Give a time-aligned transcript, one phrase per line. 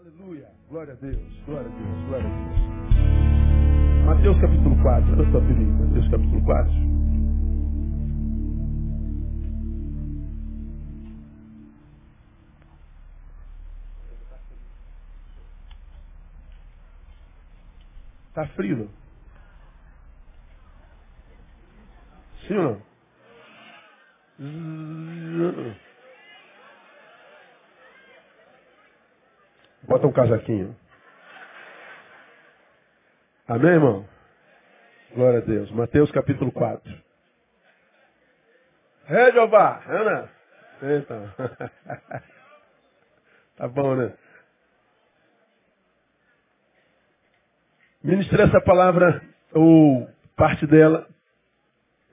[0.00, 0.48] Aleluia.
[0.70, 1.42] Glória a Deus.
[1.44, 2.04] Glória a Deus.
[2.06, 2.58] Glória a Deus.
[4.06, 5.12] Mateus capítulo 4.
[5.12, 5.72] Olha só, filhinho.
[5.74, 6.72] Mateus capítulo 4.
[18.32, 18.88] Tá frio, não?
[22.48, 22.90] Sim ou não?
[29.90, 30.76] Bota um casaquinho.
[33.48, 34.08] Amém, irmão?
[35.12, 35.68] Glória a Deus.
[35.72, 37.02] Mateus capítulo 4.
[39.08, 39.82] É, Jeová.
[39.88, 40.30] Ana.
[40.80, 41.34] Então.
[43.58, 44.14] tá bom, né?
[48.00, 49.20] Ministrei essa palavra,
[49.52, 51.08] ou parte dela,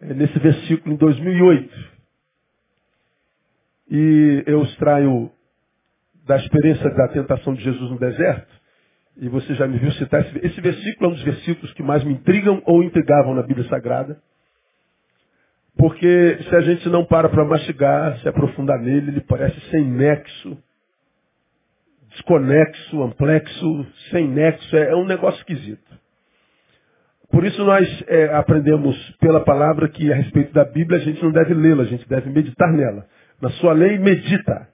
[0.01, 1.91] é nesse versículo em 2008.
[3.91, 5.31] E eu extraio
[6.27, 8.53] da experiência da tentação de Jesus no deserto,
[9.19, 12.03] e você já me viu citar esse, esse versículo, é um dos versículos que mais
[12.03, 14.17] me intrigam ou intrigavam na Bíblia Sagrada.
[15.75, 20.57] Porque se a gente não para para mastigar, se aprofundar nele, ele parece sem nexo,
[22.09, 25.97] desconexo, amplexo, sem nexo, é, é um negócio esquisito.
[27.31, 31.31] Por isso nós é, aprendemos pela palavra que a respeito da Bíblia a gente não
[31.31, 33.05] deve lê-la, a gente deve meditar nela.
[33.41, 34.67] Na sua lei, medita.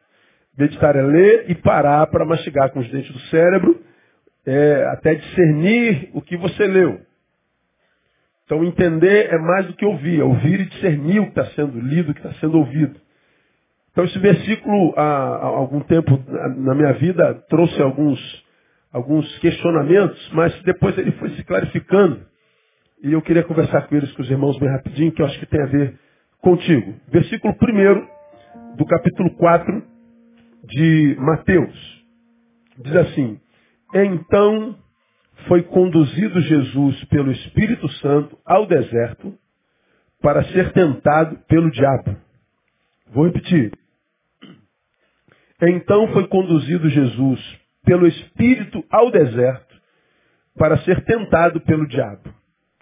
[0.58, 3.82] Meditar é ler e parar para mastigar com os dentes do cérebro,
[4.46, 7.02] é, até discernir o que você leu.
[8.46, 11.80] Então entender é mais do que ouvir, é ouvir e discernir o que está sendo
[11.80, 13.00] lido, o que está sendo ouvido.
[13.92, 16.20] Então esse versículo, há, há algum tempo
[16.58, 18.46] na minha vida, trouxe alguns,
[18.92, 22.22] alguns questionamentos, mas depois ele foi se clarificando.
[23.04, 25.46] E eu queria conversar com eles, com os irmãos, bem rapidinho, que eu acho que
[25.46, 26.00] tem a ver
[26.42, 26.94] contigo.
[27.10, 29.93] Versículo 1 do capítulo 4
[30.64, 32.06] de Mateus.
[32.80, 33.40] Diz assim,
[33.94, 34.78] então
[35.48, 39.38] foi conduzido Jesus pelo Espírito Santo ao deserto
[40.22, 42.16] para ser tentado pelo diabo.
[43.12, 43.72] Vou repetir.
[45.62, 47.40] Então foi conduzido Jesus
[47.86, 49.74] pelo Espírito ao deserto
[50.58, 52.34] para ser tentado pelo diabo.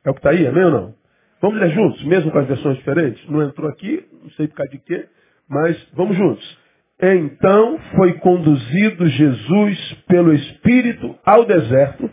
[0.04, 0.96] É o que está aí, amém ou não?
[1.42, 3.28] Vamos ler juntos, mesmo com as versões diferentes?
[3.28, 5.08] Não entrou aqui, não sei por causa de quê,
[5.50, 6.61] mas vamos juntos.
[7.02, 12.10] Então foi conduzido Jesus pelo Espírito ao deserto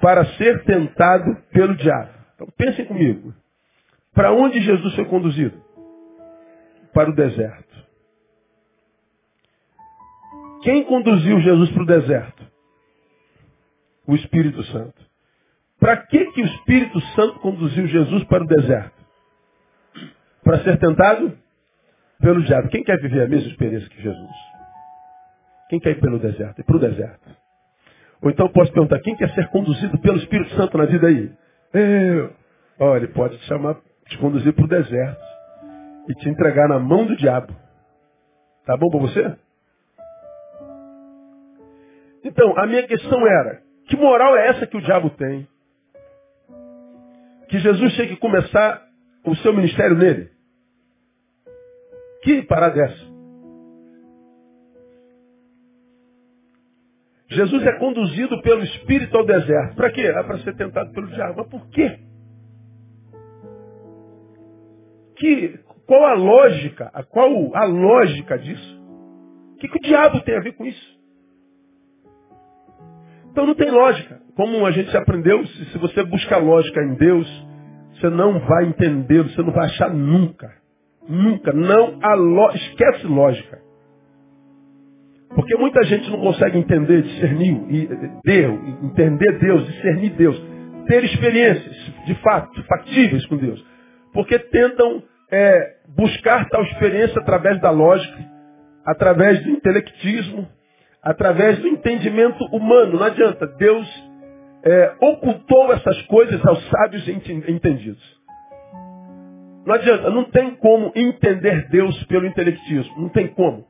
[0.00, 2.12] para ser tentado pelo diabo.
[2.34, 3.34] Então pensem comigo.
[4.14, 5.60] Para onde Jesus foi conduzido?
[6.92, 7.72] Para o deserto.
[10.62, 12.46] Quem conduziu Jesus para o deserto?
[14.06, 15.02] O Espírito Santo.
[15.80, 19.02] Para que, que o Espírito Santo conduziu Jesus para o deserto?
[20.44, 21.36] Para ser tentado
[22.22, 22.68] pelo diabo.
[22.68, 24.30] Quem quer viver a mesma experiência que Jesus?
[25.68, 26.60] Quem quer ir pelo deserto?
[26.60, 27.36] Ir para o deserto.
[28.22, 31.30] Ou então posso perguntar, quem quer ser conduzido pelo Espírito Santo na vida aí?
[31.74, 32.32] Eu.
[32.78, 33.76] Olha, ele pode te chamar,
[34.08, 35.22] te conduzir para o deserto
[36.08, 37.52] e te entregar na mão do diabo.
[38.64, 39.36] Tá bom para você?
[42.24, 45.48] Então, a minha questão era, que moral é essa que o diabo tem?
[47.48, 48.82] Que Jesus tem que começar
[49.24, 50.31] o seu ministério nele?
[52.22, 53.12] Que parada é essa?
[57.28, 59.74] Jesus é conduzido pelo Espírito ao deserto.
[59.74, 60.02] Para quê?
[60.02, 61.34] É para ser tentado pelo diabo.
[61.38, 61.98] Mas por quê?
[65.16, 66.90] Que, qual a lógica?
[67.10, 68.82] Qual a lógica disso?
[69.54, 71.00] O que, que o diabo tem a ver com isso?
[73.30, 74.20] Então não tem lógica.
[74.36, 77.46] Como a gente aprendeu, se, você buscar lógica em Deus,
[77.94, 80.61] você não vai entender, você não vai achar nunca.
[81.08, 81.52] Nunca.
[81.52, 82.64] Não há lógica.
[82.66, 83.62] Esquece lógica.
[85.34, 87.88] Porque muita gente não consegue entender, discernir
[88.22, 90.42] Deus, entender Deus, discernir Deus,
[90.86, 91.74] ter experiências,
[92.04, 93.64] de fato, factíveis com Deus.
[94.12, 98.18] Porque tentam é, buscar tal experiência através da lógica,
[98.84, 100.46] através do intelectismo,
[101.02, 102.98] através do entendimento humano.
[102.98, 103.46] Não adianta.
[103.46, 103.88] Deus
[104.64, 108.21] é, ocultou essas coisas aos sábios entendidos.
[109.64, 113.00] Não adianta, não tem como entender Deus pelo intelectismo.
[113.00, 113.64] Não tem como.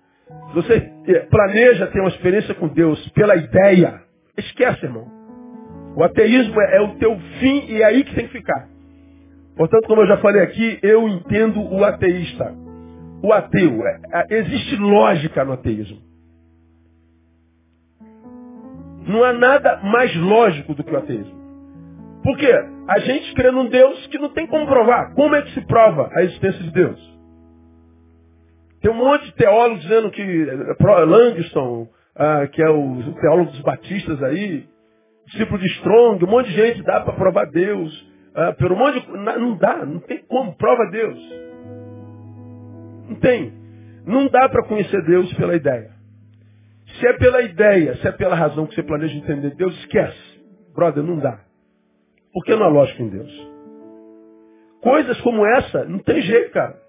[0.54, 4.02] Você eh, planeja ter uma experiência com Deus pela ideia,
[4.36, 5.06] esquece, irmão.
[5.94, 8.68] O ateísmo é, é o teu fim e é aí que tem que ficar.
[9.56, 12.54] Portanto, como eu já falei aqui, eu entendo o ateísta.
[13.22, 13.86] O ateu.
[13.86, 16.00] É, é, existe lógica no ateísmo.
[19.06, 21.41] Não há nada mais lógico do que o ateísmo.
[22.22, 22.52] Por quê?
[22.88, 25.12] A gente crê num Deus que não tem como provar.
[25.14, 27.12] Como é que se prova a existência de Deus?
[28.80, 30.46] Tem um monte de teólogos dizendo que
[31.06, 34.66] Langston, ah, que é o teólogo dos batistas aí,
[35.26, 38.12] discípulo de Strong, um monte de gente dá para provar Deus.
[38.34, 41.18] Ah, pelo monte de, não dá, não tem como, prova Deus.
[43.08, 43.52] Não tem.
[44.04, 45.90] Não dá para conhecer Deus pela ideia.
[46.98, 50.42] Se é pela ideia, se é pela razão que você planeja entender Deus, esquece.
[50.74, 51.51] Brother, não dá.
[52.32, 53.52] Porque não há lógica em Deus.
[54.82, 56.80] Coisas como essa, não tem jeito, cara.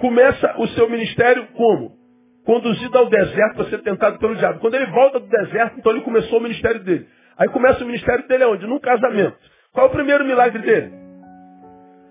[0.00, 1.96] Começa o seu ministério como?
[2.44, 4.60] Conduzido ao deserto para ser tentado pelo diabo.
[4.60, 7.08] Quando ele volta do deserto, então ele começou o ministério dele.
[7.38, 8.66] Aí começa o ministério dele onde?
[8.66, 9.36] Num casamento.
[9.72, 10.92] Qual é o primeiro milagre dele?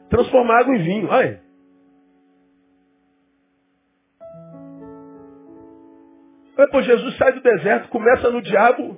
[0.09, 1.07] Transformar água em vinho.
[1.09, 1.41] Olha.
[6.57, 8.97] Depois Jesus sai do deserto, começa no diabo,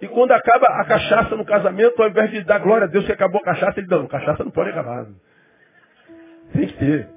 [0.00, 3.12] e quando acaba a cachaça no casamento, ao invés de dar glória a Deus que
[3.12, 5.06] acabou a cachaça, ele não, cachaça não pode acabar.
[6.52, 7.08] Tem que ter.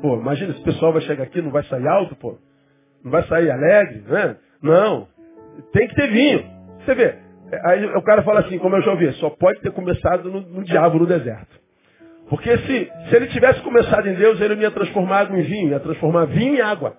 [0.00, 2.38] Pô, imagina, esse pessoal vai chegar aqui, não vai sair alto, pô.
[3.02, 4.36] Não vai sair alegre, né?
[4.62, 5.08] Não.
[5.72, 6.44] Tem que ter vinho.
[6.84, 7.18] Você vê.
[7.64, 10.64] Aí o cara fala assim, como eu já ouvi, só pode ter começado no, no
[10.64, 11.56] diabo no deserto.
[12.28, 15.70] Porque se, se ele tivesse começado em Deus, ele não ia transformar água em vinho,
[15.70, 16.96] ia transformar vinho em água.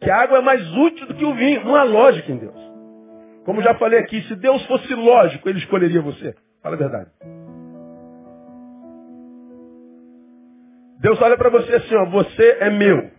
[0.00, 1.64] Que a água é mais útil do que o vinho.
[1.64, 2.71] Não há lógica em Deus.
[3.44, 6.34] Como já falei aqui, se Deus fosse lógico, ele escolheria você.
[6.62, 7.10] Fala a verdade.
[11.00, 13.10] Deus olha para você assim, ó, você é meu.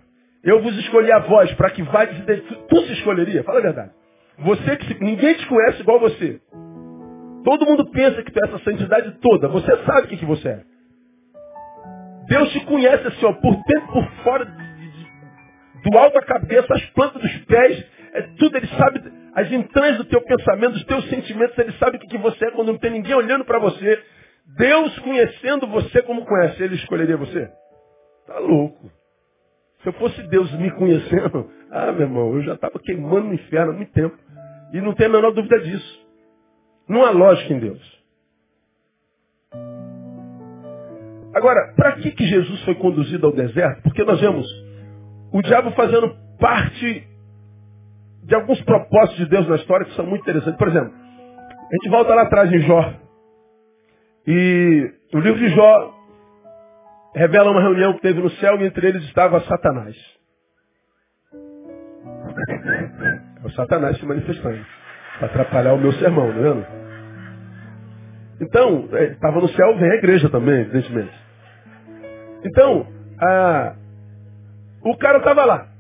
[0.44, 3.44] Eu vos escolhi a voz para que vá Tu se escolheria?
[3.44, 3.92] Fala a verdade.
[4.40, 5.04] Você que se...
[5.04, 6.40] ninguém te conhece igual você.
[7.44, 9.50] Todo mundo pensa que tu é essa santidade toda.
[9.50, 10.64] Você sabe o que, que você é.
[12.28, 17.22] Deus te conhece assim, ó, por dentro, por fora, do alto da cabeça, as plantas
[17.22, 19.02] dos pés, é tudo, ele sabe
[19.36, 19.98] as entranhas
[20.34, 22.80] do teu pensamento, dos teus sentimentos, ele sabe o que, que você é quando não
[22.80, 24.02] tem ninguém olhando para você.
[24.58, 27.50] Deus conhecendo você como conhece, ele escolheria você?
[28.28, 28.92] Tá louco.
[29.82, 33.72] Se eu fosse Deus me conhecendo, ah, meu irmão, eu já estava queimando no inferno
[33.72, 34.18] há muito tempo.
[34.74, 36.08] E não tem a menor dúvida disso.
[36.88, 38.04] Não há lógica em Deus.
[41.34, 43.82] Agora, para que, que Jesus foi conduzido ao deserto?
[43.84, 44.48] Porque nós vemos
[45.32, 47.08] o diabo fazendo parte
[48.24, 50.58] de alguns propósitos de Deus na história que são muito interessantes.
[50.58, 52.94] Por exemplo, a gente volta lá atrás em Jó.
[54.25, 55.94] E o livro de Jó
[57.16, 59.96] revela uma reunião que teve no céu e entre eles estava Satanás.
[63.44, 64.66] É o Satanás se manifestando.
[65.20, 66.68] Para atrapalhar o meu sermão, não é vendo?
[68.42, 71.14] Então, estava é, no céu, vem a igreja também, evidentemente.
[72.44, 72.88] Então,
[73.20, 73.75] a,
[74.84, 75.73] o cara estava lá.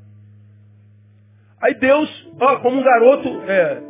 [1.63, 3.81] Aí Deus, ó, como um garoto é,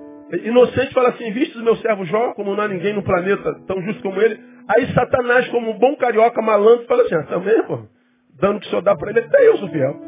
[0.44, 3.82] inocente, fala assim, viste o meu servo Jó, como não há ninguém no planeta tão
[3.82, 4.40] justo como ele.
[4.68, 7.80] Aí Satanás, como um bom carioca malandro, fala assim, ah, também, pô,
[8.40, 10.00] dando o que o senhor dá para ele, até eu sou fiel.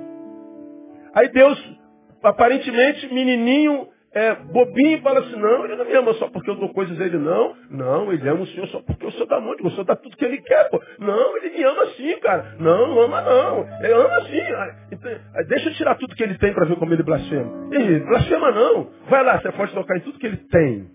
[1.15, 1.77] Aí Deus,
[2.21, 6.69] aparentemente, menininho, é, bobinho fala assim, não, ele não me ama só porque eu dou
[6.69, 7.53] coisas a ele, não.
[7.69, 10.15] Não, ele ama o Senhor só porque o Senhor dá muito, o Senhor dá tudo
[10.15, 10.81] que ele quer, pô.
[10.99, 12.55] Não, ele me ama sim, cara.
[12.57, 13.67] Não, ama não.
[13.83, 14.39] Ele ama sim.
[14.89, 15.11] Então,
[15.49, 17.69] deixa eu tirar tudo que ele tem para ver como ele blasfema.
[17.73, 18.89] Ih, blasfema não.
[19.09, 20.87] Vai lá, você pode tocar em tudo que ele tem.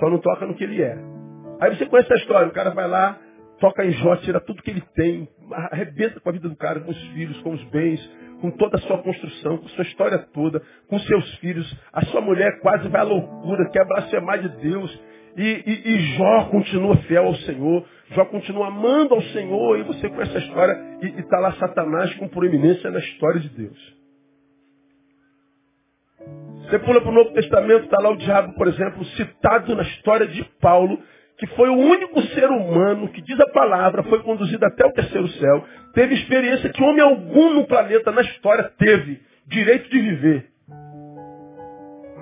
[0.00, 0.98] Só não toca no que ele é.
[1.60, 3.20] Aí você conhece a história, o cara vai lá,
[3.60, 5.28] toca em Jó, tira tudo que ele tem,
[5.70, 8.00] arrebenta com a vida do cara, com os filhos, com os bens,
[8.44, 11.66] com toda a sua construção, com sua história toda, com seus filhos.
[11.90, 15.02] A sua mulher quase vai à loucura, quer blasfemar de Deus.
[15.34, 20.10] E, e, e Jó continua fiel ao Senhor, Jó continua amando ao Senhor, e você
[20.10, 23.94] conhece a história, e está lá Satanás com proeminência na história de Deus.
[26.64, 30.26] Você pula para o Novo Testamento, está lá o diabo, por exemplo, citado na história
[30.26, 30.98] de Paulo,
[31.38, 35.28] que foi o único ser humano que diz a palavra, foi conduzido até o terceiro
[35.28, 40.54] céu, teve experiência que homem algum no planeta, na história, teve direito de viver.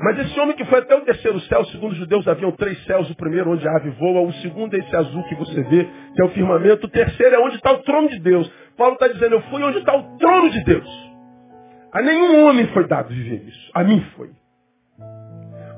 [0.03, 3.09] Mas esse homem que foi até o terceiro céu, segundo os judeus haviam três céus,
[3.09, 6.21] o primeiro onde a ave voa, o segundo é esse azul que você vê, que
[6.21, 8.51] é o firmamento, o terceiro é onde está o trono de Deus.
[8.77, 11.13] Paulo está dizendo, eu fui onde está o trono de Deus.
[11.93, 13.71] A nenhum homem foi dado viver isso.
[13.75, 14.31] A mim foi.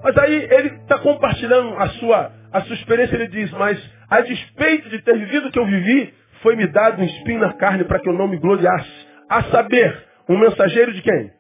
[0.03, 3.77] Mas aí ele está compartilhando a sua a sua experiência, ele diz, mas
[4.09, 7.83] a despeito de ter vivido o que eu vivi, foi-me dado um espinho na carne
[7.83, 8.89] para que eu não me gloriasse.
[9.29, 11.33] A saber, um mensageiro de quem?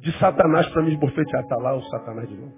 [0.00, 1.44] De Satanás para me esbofetear.
[1.44, 2.52] Está lá o Satanás de novo.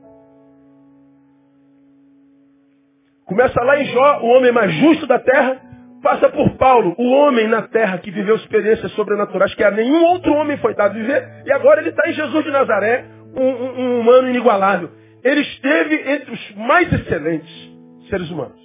[3.27, 5.61] Começa lá em Jó, o homem mais justo da terra,
[6.03, 10.33] passa por Paulo, o homem na terra que viveu experiências sobrenaturais que a nenhum outro
[10.33, 13.05] homem foi dado viver, e agora ele está em Jesus de Nazaré,
[13.37, 14.91] um, um, um humano inigualável.
[15.23, 17.72] Ele esteve entre os mais excelentes
[18.13, 18.61] seres humanos.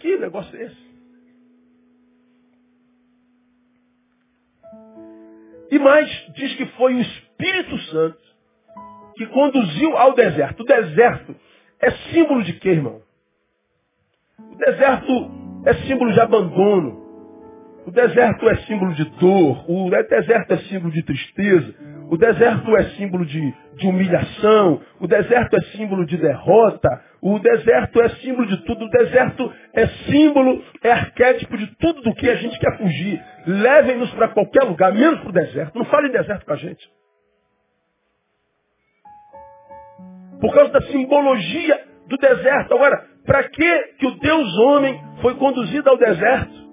[0.00, 0.88] Que negócio é esse?
[5.70, 8.18] E mais, diz que foi o Espírito Santo
[9.14, 10.62] que conduziu ao deserto.
[10.62, 11.36] O deserto
[11.80, 13.00] é símbolo de quê, irmão?
[14.38, 15.30] O deserto
[15.64, 17.06] é símbolo de abandono.
[17.86, 19.70] O deserto é símbolo de dor.
[19.70, 21.74] O deserto é símbolo de tristeza.
[22.10, 24.80] O deserto é símbolo de, de humilhação.
[24.98, 27.07] O deserto é símbolo de derrota.
[27.20, 28.84] O deserto é símbolo de tudo.
[28.84, 33.24] O deserto é símbolo, é arquétipo de tudo do que a gente quer fugir.
[33.46, 35.78] Levem-nos para qualquer lugar, menos para o deserto.
[35.78, 36.88] Não falem deserto com a gente.
[40.40, 42.74] Por causa da simbologia do deserto.
[42.74, 46.68] Agora, para que, que o Deus homem foi conduzido ao deserto?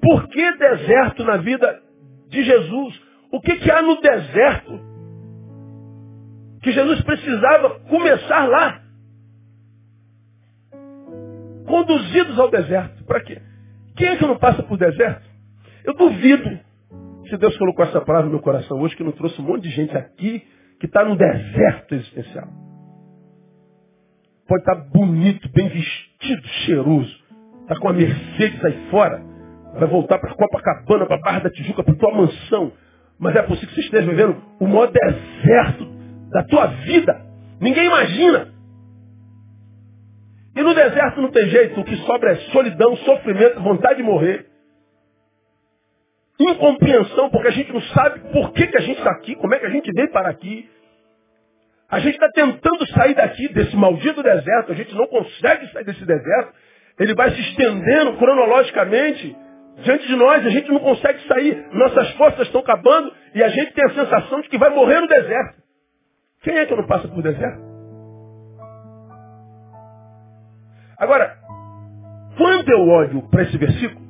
[0.00, 1.80] Por que deserto na vida
[2.28, 3.00] de Jesus?
[3.30, 4.80] O que, que há no deserto?
[6.62, 8.80] Que Jesus precisava começar lá.
[11.70, 13.04] Conduzidos ao deserto.
[13.04, 13.40] Para quê?
[13.96, 15.22] Quem é que não passa por deserto?
[15.84, 16.58] Eu duvido,
[17.28, 19.70] se Deus colocou essa palavra no meu coração hoje, que não trouxe um monte de
[19.70, 20.44] gente aqui
[20.80, 22.48] que está num deserto existencial.
[24.48, 27.16] Pode estar tá bonito, bem vestido, cheiroso.
[27.62, 29.22] Está com a Mercedes aí fora.
[29.78, 32.72] Vai voltar para Copacabana, para Barra da Tijuca, para tua mansão.
[33.16, 35.86] Mas é possível que você esteja vivendo o maior deserto
[36.30, 37.24] da tua vida.
[37.60, 38.49] Ninguém imagina.
[40.56, 41.80] E no deserto não tem jeito.
[41.80, 44.46] O que sobra é solidão, sofrimento, vontade de morrer.
[46.38, 49.58] Incompreensão, porque a gente não sabe por que, que a gente está aqui, como é
[49.58, 50.68] que a gente veio para aqui.
[51.88, 54.72] A gente está tentando sair daqui, desse maldito deserto.
[54.72, 56.52] A gente não consegue sair desse deserto.
[56.98, 59.36] Ele vai se estendendo cronologicamente
[59.82, 60.46] diante de nós.
[60.46, 61.66] A gente não consegue sair.
[61.72, 65.08] Nossas forças estão acabando e a gente tem a sensação de que vai morrer no
[65.08, 65.60] deserto.
[66.42, 67.69] Quem é que não passa por deserto?
[71.00, 71.34] Agora,
[72.36, 74.06] quando eu olho para esse versículo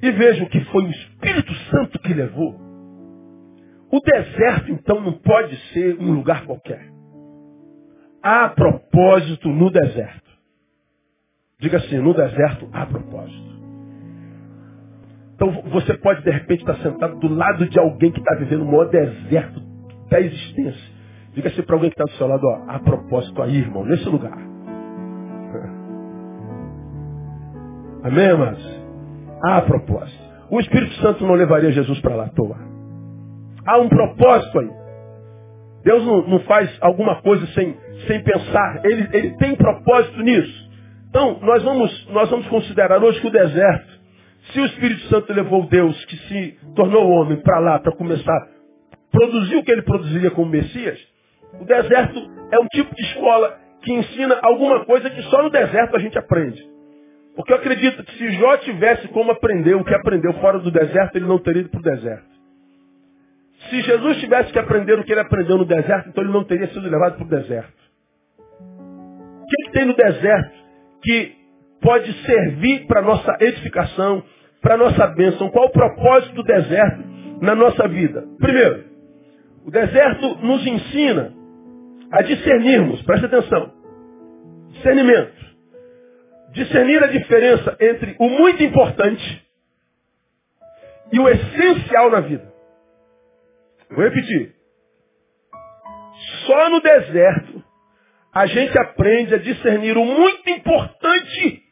[0.00, 2.68] e vejo que foi o Espírito Santo que levou,
[3.90, 6.88] o deserto, então, não pode ser um lugar qualquer.
[8.22, 10.28] Há propósito no deserto.
[11.58, 13.48] Diga assim, no deserto há propósito.
[15.34, 18.66] Então você pode de repente estar sentado do lado de alguém que está vivendo o
[18.66, 19.60] maior deserto
[20.10, 20.98] da existência.
[21.32, 24.08] Diga assim para alguém que está do seu lado, ó, há propósito aí, irmão, nesse
[24.08, 24.47] lugar.
[28.02, 28.80] Amém, irmãos?
[29.42, 30.18] Há propósito.
[30.50, 32.56] O Espírito Santo não levaria Jesus para lá à toa.
[33.66, 34.70] Há um propósito aí.
[35.82, 37.76] Deus não, não, faz alguma coisa sem,
[38.06, 38.82] sem pensar.
[38.84, 40.70] Ele, ele tem propósito nisso.
[41.08, 43.98] Então, nós vamos, nós vamos considerar hoje que o deserto,
[44.52, 48.46] se o Espírito Santo levou Deus, que se tornou homem, para lá, para começar a
[49.10, 50.98] produzir o que ele produziria como Messias,
[51.60, 52.18] o deserto
[52.52, 56.16] é um tipo de escola que ensina alguma coisa que só no deserto a gente
[56.16, 56.77] aprende.
[57.38, 61.14] Porque eu acredito que se Jó tivesse como aprender o que aprendeu fora do deserto,
[61.14, 62.26] ele não teria ido para o deserto.
[63.70, 66.66] Se Jesus tivesse que aprender o que ele aprendeu no deserto, então ele não teria
[66.66, 67.78] sido levado para o deserto.
[68.40, 70.52] O que, que tem no deserto
[71.00, 71.36] que
[71.80, 74.24] pode servir para nossa edificação,
[74.60, 75.48] para nossa bênção?
[75.50, 77.04] Qual o propósito do deserto
[77.40, 78.24] na nossa vida?
[78.40, 78.84] Primeiro,
[79.64, 81.32] o deserto nos ensina
[82.10, 83.70] a discernirmos, preste atenção,
[84.72, 85.47] discernimento.
[86.52, 89.46] Discernir a diferença entre o muito importante
[91.12, 92.52] e o essencial na vida.
[93.90, 94.54] Vou repetir.
[96.46, 97.64] Só no deserto
[98.32, 101.62] a gente aprende a discernir o muito importante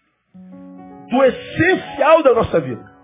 [1.11, 2.97] do essencial da nossa vida.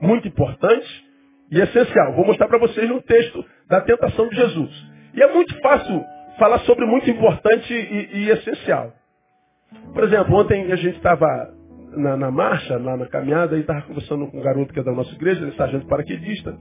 [0.00, 1.04] Muito importante
[1.50, 2.14] e essencial.
[2.14, 4.70] Vou mostrar para vocês no texto da tentação de Jesus.
[5.14, 6.04] E é muito fácil
[6.38, 8.92] falar sobre muito importante e, e essencial.
[9.92, 11.26] Por exemplo, ontem a gente estava
[11.96, 14.92] na, na, marcha, lá na caminhada, e estava conversando com um garoto que é da
[14.92, 16.56] nossa igreja, ele é sargento paraquedista.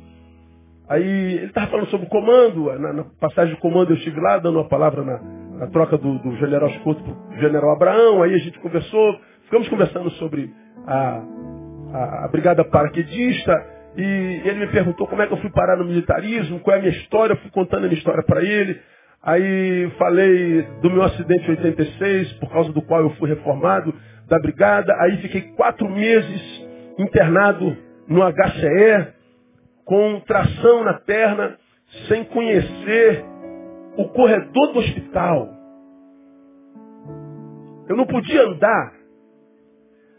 [0.87, 4.37] Aí ele estava falando sobre o comando, na, na, passagem de comando eu estive lá
[4.37, 5.19] dando uma palavra na,
[5.59, 9.67] na troca do, do general Escuto para o general Abraão, aí a gente conversou, ficamos
[9.69, 10.53] conversando sobre
[10.85, 11.23] a,
[11.93, 13.53] a, a brigada paraquedista,
[13.95, 16.81] e ele me perguntou como é que eu fui parar no militarismo, qual é a
[16.81, 18.79] minha história, eu fui contando a minha história para ele.
[19.23, 23.93] Aí falei do meu acidente em 86, por causa do qual eu fui reformado
[24.27, 24.93] da brigada.
[24.99, 26.67] Aí fiquei quatro meses
[26.99, 29.13] internado no HCE,
[29.85, 31.57] com tração na perna,
[32.09, 33.23] sem conhecer
[33.95, 35.49] o corredor do hospital.
[37.87, 38.93] Eu não podia andar.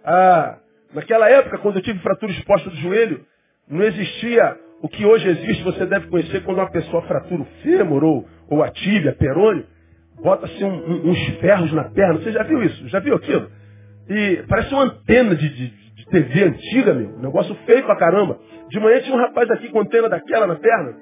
[0.02, 0.58] Ah,
[0.94, 3.24] naquela época, quando eu tive fratura exposta do joelho,
[3.68, 8.04] não existia o que hoje existe, você deve conhecer quando uma pessoa fratura o fêmur
[8.04, 9.64] ou, ou a tíbia, perônio,
[10.22, 12.20] bota-se um, um, uns ferros na perna.
[12.20, 12.86] Você já viu isso?
[12.90, 13.50] Já viu aquilo?
[14.10, 17.18] E parece uma antena de, de, de TV antiga, meu.
[17.18, 18.38] Negócio feio pra caramba.
[18.68, 20.94] De manhã tinha um rapaz aqui com antena daquela na perna.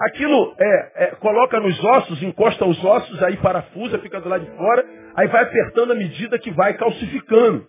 [0.00, 4.50] Aquilo é, é, coloca nos ossos, encosta os ossos, aí parafusa, fica do lado de
[4.56, 7.68] fora, aí vai apertando à medida que vai calcificando.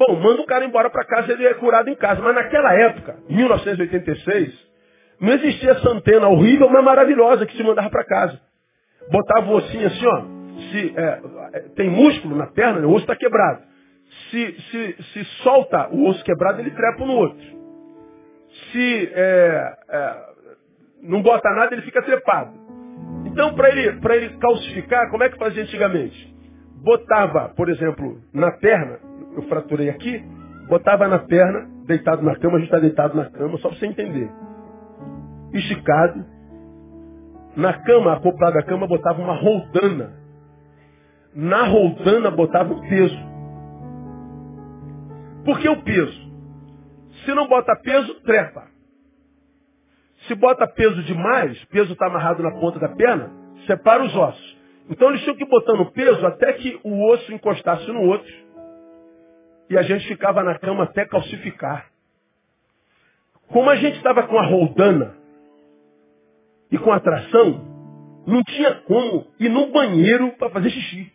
[0.00, 2.22] Bom, manda o cara embora para casa, ele é curado em casa.
[2.22, 4.70] Mas naquela época, 1986,
[5.20, 8.40] não existia essa antena horrível, mas maravilhosa que se mandava para casa.
[9.12, 10.22] Botava o ossinho assim, ó.
[10.70, 11.20] Se, é,
[11.52, 13.62] é tem músculo na perna, o osso está quebrado.
[14.30, 17.44] Se, se, se solta o osso quebrado, ele trepa no outro.
[18.72, 20.30] Se é, é
[21.02, 22.52] não bota nada, ele fica trepado.
[23.26, 26.34] Então, para ele, ele calcificar, como é que fazia antigamente?
[26.82, 30.22] Botava, por exemplo, na perna, eu fraturei aqui,
[30.68, 33.86] botava na perna, deitado na cama, a gente está deitado na cama, só para você
[33.86, 34.30] entender.
[35.52, 36.24] Esticado.
[37.56, 40.12] Na cama, acoplado à cama, botava uma roldana.
[41.34, 43.18] Na roldana botava um peso.
[45.44, 46.30] Por que o peso?
[47.24, 48.68] Se não bota peso, trepa.
[50.26, 53.30] Se bota peso demais, peso está amarrado na ponta da perna,
[53.66, 54.60] separa os ossos.
[54.88, 58.30] Então eles tinham que ir botando peso até que o osso encostasse no outro.
[59.70, 61.88] E a gente ficava na cama até calcificar.
[63.46, 65.16] Como a gente estava com a roldana
[66.72, 67.70] e com a tração,
[68.26, 71.12] não tinha como ir no banheiro para fazer xixi.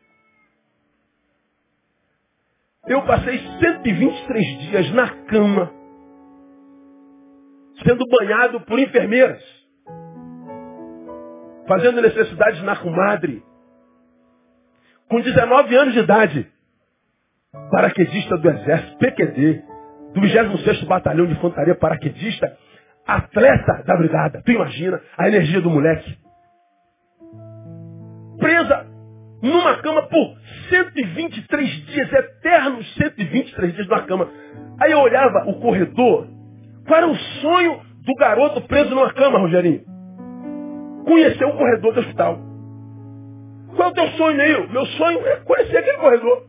[2.88, 5.74] Eu passei 123 dias na cama
[7.84, 9.44] sendo banhado por enfermeiras,
[11.68, 13.44] fazendo necessidades na comadre,
[15.10, 16.55] com 19 anos de idade,
[17.72, 19.64] paraquedista do Exército, PQD,
[20.14, 22.58] do 26º Batalhão de Infantaria Paraquedista,
[23.06, 24.42] atleta da brigada.
[24.46, 26.18] Tu imagina a energia do moleque.
[28.40, 28.86] Presa
[29.42, 30.36] numa cama por
[30.70, 34.30] 123 dias, eternos 123 dias numa cama.
[34.82, 36.36] Aí eu olhava o corredor
[36.88, 39.82] qual era o sonho do garoto preso numa cama, Rogerinho?
[41.04, 42.40] Conhecer o corredor do hospital.
[43.76, 44.70] Qual é o teu sonho, Neil?
[44.70, 46.44] Meu sonho é conhecer aquele corredor.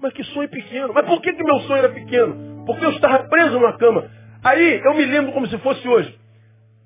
[0.00, 0.92] Mas que sonho pequeno.
[0.94, 2.64] Mas por que, que meu sonho era pequeno?
[2.64, 4.08] Porque eu estava preso numa cama.
[4.42, 6.18] Aí eu me lembro como se fosse hoje.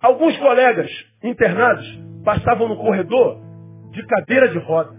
[0.01, 0.91] Alguns colegas
[1.23, 1.87] internados
[2.25, 3.41] passavam no corredor
[3.91, 4.97] de cadeira de roda.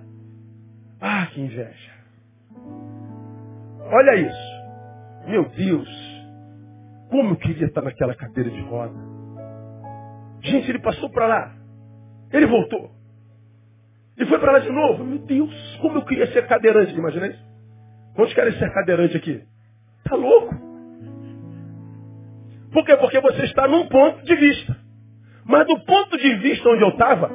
[1.02, 1.94] Ah, que inveja.
[3.82, 5.28] Olha isso.
[5.28, 5.90] Meu Deus.
[7.10, 8.94] Como eu queria estar naquela cadeira de roda.
[10.42, 11.56] Gente, ele passou para lá.
[12.32, 12.92] Ele voltou.
[14.18, 15.04] E foi para lá de novo.
[15.04, 16.94] Meu Deus, como eu queria ser cadeirante.
[16.94, 17.53] Imagina isso?
[18.16, 19.44] Quantos querem ser cadeirante aqui?
[20.04, 20.54] Tá louco?
[22.72, 22.98] Por quê?
[22.98, 24.76] Porque você está num ponto de vista.
[25.46, 27.30] Mas do ponto de vista onde eu estava,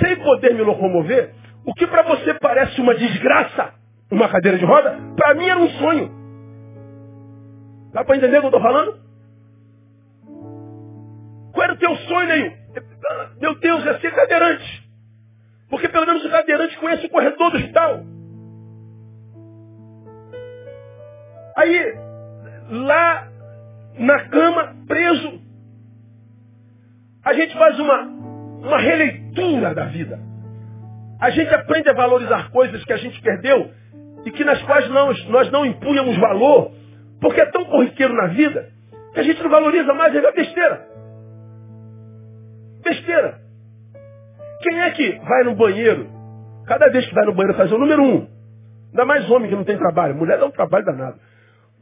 [0.00, 1.34] sem poder me locomover,
[1.64, 3.74] o que para você parece uma desgraça,
[4.10, 6.20] uma cadeira de roda, para mim era um sonho.
[7.92, 9.00] Dá para entender o que eu estou falando?
[11.52, 12.52] Qual era o teu sonho, Neil?
[13.40, 14.90] Meu Deus, é ser cadeirante.
[15.68, 18.04] Porque pelo menos o cadeirante conhece o corredor do hospital.
[21.60, 21.94] Aí,
[22.70, 23.28] lá
[23.98, 25.40] na cama, preso,
[27.22, 30.18] a gente faz uma, uma releitura da vida.
[31.20, 33.70] A gente aprende a valorizar coisas que a gente perdeu
[34.24, 36.72] e que nas quais nós, nós não impunhamos valor
[37.20, 38.70] porque é tão corriqueiro na vida
[39.12, 40.86] que a gente não valoriza mais, é besteira.
[42.82, 43.38] Besteira.
[44.62, 46.08] Quem é que vai no banheiro?
[46.66, 48.26] Cada vez que vai no banheiro faz o número um.
[48.92, 50.14] Ainda mais homem que não tem trabalho.
[50.14, 51.20] Mulher dá um trabalho danado.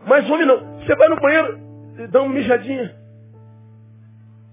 [0.09, 0.79] Mas homem não.
[0.79, 1.59] Você vai no banheiro,
[2.11, 2.97] dá uma mijadinha.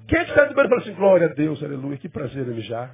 [0.08, 2.46] Quem é que sai do banheiro e fala assim, glória a Deus, aleluia, que prazer
[2.46, 2.92] mijar.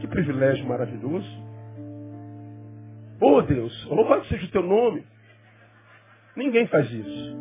[0.00, 1.26] Que privilégio maravilhoso.
[3.20, 5.04] Oh Deus, louvado seja o teu nome.
[6.36, 7.36] Ninguém faz isso.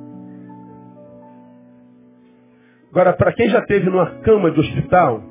[2.90, 5.22] Agora, para quem já teve numa cama de hospital,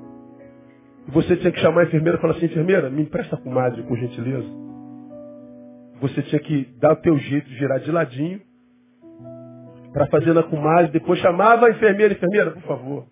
[1.09, 3.97] você tinha que chamar a enfermeira e falar assim, enfermeira, me empresta a comadre, com
[3.97, 4.49] gentileza.
[6.03, 8.41] Você tinha que dar o teu jeito de girar de ladinho
[9.93, 13.07] para fazer na comadre, depois chamava a enfermeira, enfermeira, por favor,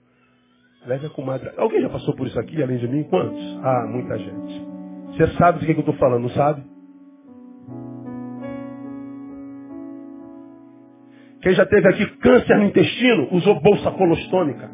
[0.85, 1.51] leve a comadre.
[1.57, 3.05] Alguém já passou por isso aqui, além de mim?
[3.05, 3.41] Quantos?
[3.63, 4.67] Ah, muita gente.
[5.13, 6.65] Você sabe do que, que eu estou falando, não sabe?
[11.43, 14.69] Quem já teve aqui câncer no intestino, usou bolsa colostômica.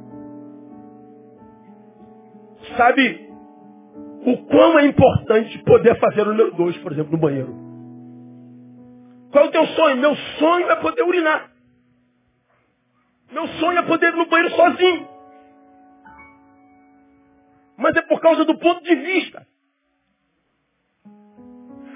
[2.79, 3.29] Sabe
[4.25, 7.66] o quão é importante poder fazer o número dois, por exemplo, no banheiro.
[9.31, 9.97] Qual é o teu sonho?
[9.97, 11.51] Meu sonho é poder urinar.
[13.31, 15.09] Meu sonho é poder ir no banheiro sozinho.
[17.77, 19.47] Mas é por causa do ponto de vista.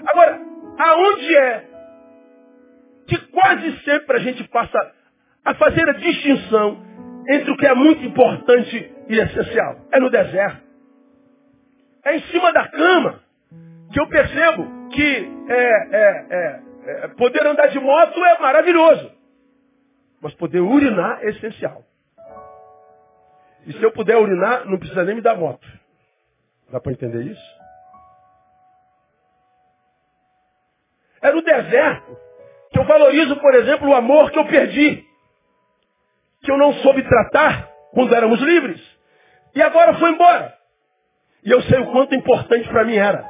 [0.06, 0.40] Agora,
[0.78, 1.70] aonde é
[3.06, 4.94] que quase sempre a gente passa
[5.44, 6.82] a fazer a distinção
[7.28, 9.76] entre o que é muito importante e essencial.
[9.92, 10.62] É no deserto.
[12.04, 13.20] É em cima da cama
[13.92, 16.60] que eu percebo que é, é, é,
[17.04, 19.12] é poder andar de moto é maravilhoso.
[20.20, 21.84] Mas poder urinar é essencial.
[23.66, 25.66] E se eu puder urinar, não precisa nem me dar moto.
[26.70, 27.60] Dá para entender isso?
[31.22, 32.16] É no deserto
[32.70, 35.04] que eu valorizo, por exemplo, o amor que eu perdi.
[36.42, 38.80] Que eu não soube tratar quando éramos livres.
[39.54, 40.56] E agora foi embora.
[41.44, 43.24] E eu sei o quanto importante para mim era.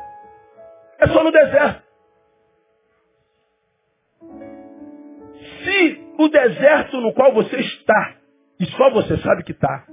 [0.99, 1.90] É só no deserto.
[6.21, 8.15] O deserto no qual você está,
[8.59, 9.85] e só você sabe que está,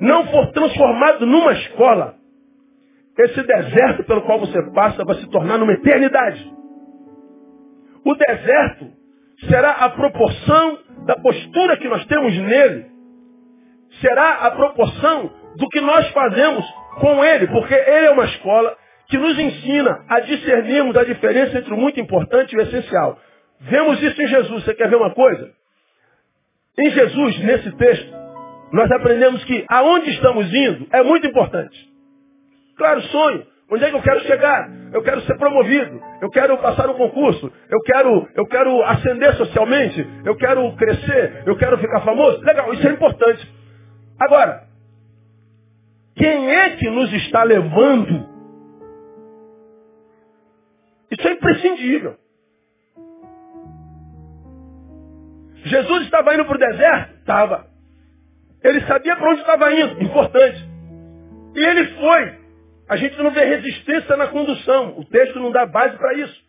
[0.00, 2.16] não for transformado numa escola,
[3.16, 6.52] esse deserto pelo qual você passa vai se tornar numa eternidade.
[8.04, 8.86] O deserto
[9.46, 12.86] será a proporção da postura que nós temos nele.
[14.00, 16.64] Será a proporção do que nós fazemos
[16.98, 18.74] com ele, porque ele é uma escola
[19.06, 23.18] que nos ensina a discernirmos a diferença entre o muito importante e o essencial.
[23.60, 24.64] Vemos isso em Jesus.
[24.64, 25.52] Você quer ver uma coisa?
[26.78, 28.12] Em Jesus, nesse texto,
[28.72, 31.90] nós aprendemos que aonde estamos indo é muito importante.
[32.76, 33.46] Claro, sonho.
[33.72, 34.68] Onde é que eu quero chegar?
[34.92, 36.02] Eu quero ser promovido.
[36.20, 37.52] Eu quero passar um concurso.
[37.68, 40.04] Eu quero, eu quero ascender socialmente.
[40.24, 41.44] Eu quero crescer.
[41.46, 42.40] Eu quero ficar famoso.
[42.40, 43.48] Legal, isso é importante.
[44.18, 44.64] Agora,
[46.16, 48.28] quem é que nos está levando?
[51.12, 52.16] Isso é imprescindível.
[55.64, 57.14] Jesus estava indo para o deserto?
[57.18, 57.66] Estava.
[58.62, 60.68] Ele sabia para onde estava indo, importante.
[61.54, 62.40] E ele foi.
[62.88, 64.98] A gente não vê resistência na condução.
[64.98, 66.40] O texto não dá base para isso.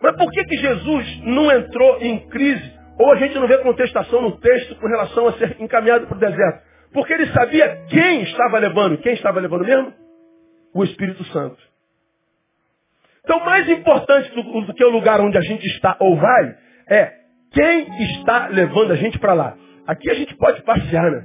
[0.00, 2.72] Mas por que, que Jesus não entrou em crise?
[2.98, 6.20] Ou a gente não vê contestação no texto com relação a ser encaminhado para o
[6.20, 6.62] deserto?
[6.92, 8.98] Porque ele sabia quem estava levando.
[8.98, 9.92] Quem estava levando mesmo?
[10.74, 11.58] O Espírito Santo.
[13.24, 16.56] Então, mais importante do, do que o lugar onde a gente está ou vai,
[16.88, 17.25] é
[17.56, 19.56] quem está levando a gente para lá.
[19.86, 21.24] Aqui a gente pode passear, né?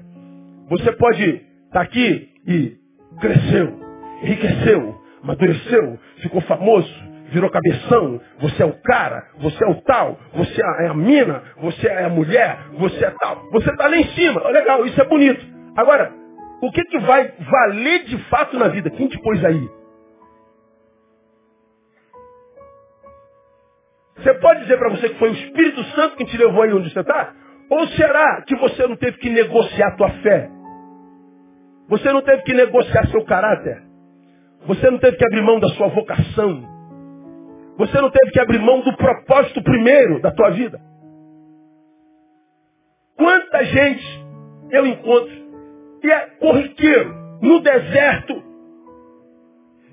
[0.69, 1.41] Você pode estar
[1.73, 2.77] tá aqui e
[3.19, 3.77] cresceu,
[4.23, 6.89] enriqueceu, amadureceu, ficou famoso,
[7.31, 11.87] virou cabeção, você é o cara, você é o tal, você é a mina, você
[11.87, 13.49] é a mulher, você é tal.
[13.51, 15.45] Você está lá em cima, legal, isso é bonito.
[15.75, 16.13] Agora,
[16.61, 18.89] o que, que vai valer de fato na vida?
[18.89, 19.69] Quem te pôs aí?
[24.21, 26.93] Você pode dizer para você que foi o Espírito Santo que te levou aí onde
[26.93, 27.33] você está?
[27.69, 30.49] Ou será que você não teve que negociar a tua fé?
[31.89, 33.81] Você não teve que negociar seu caráter?
[34.67, 36.63] Você não teve que abrir mão da sua vocação?
[37.77, 40.79] Você não teve que abrir mão do propósito primeiro da tua vida?
[43.17, 44.25] Quanta gente
[44.71, 45.33] eu encontro
[46.03, 48.43] e é corriqueiro no deserto.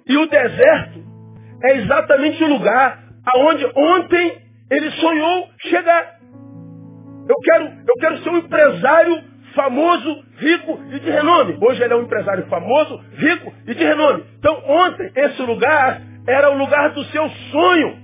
[0.06, 1.02] E o deserto
[1.64, 4.38] é exatamente o lugar aonde ontem
[4.70, 6.18] ele sonhou chegar.
[7.28, 9.22] Eu quero, eu quero ser um empresário
[9.54, 11.58] famoso, rico e de renome.
[11.60, 14.24] Hoje ele é um empresário famoso, rico e de renome.
[14.38, 17.98] Então ontem esse lugar era o lugar do seu sonho.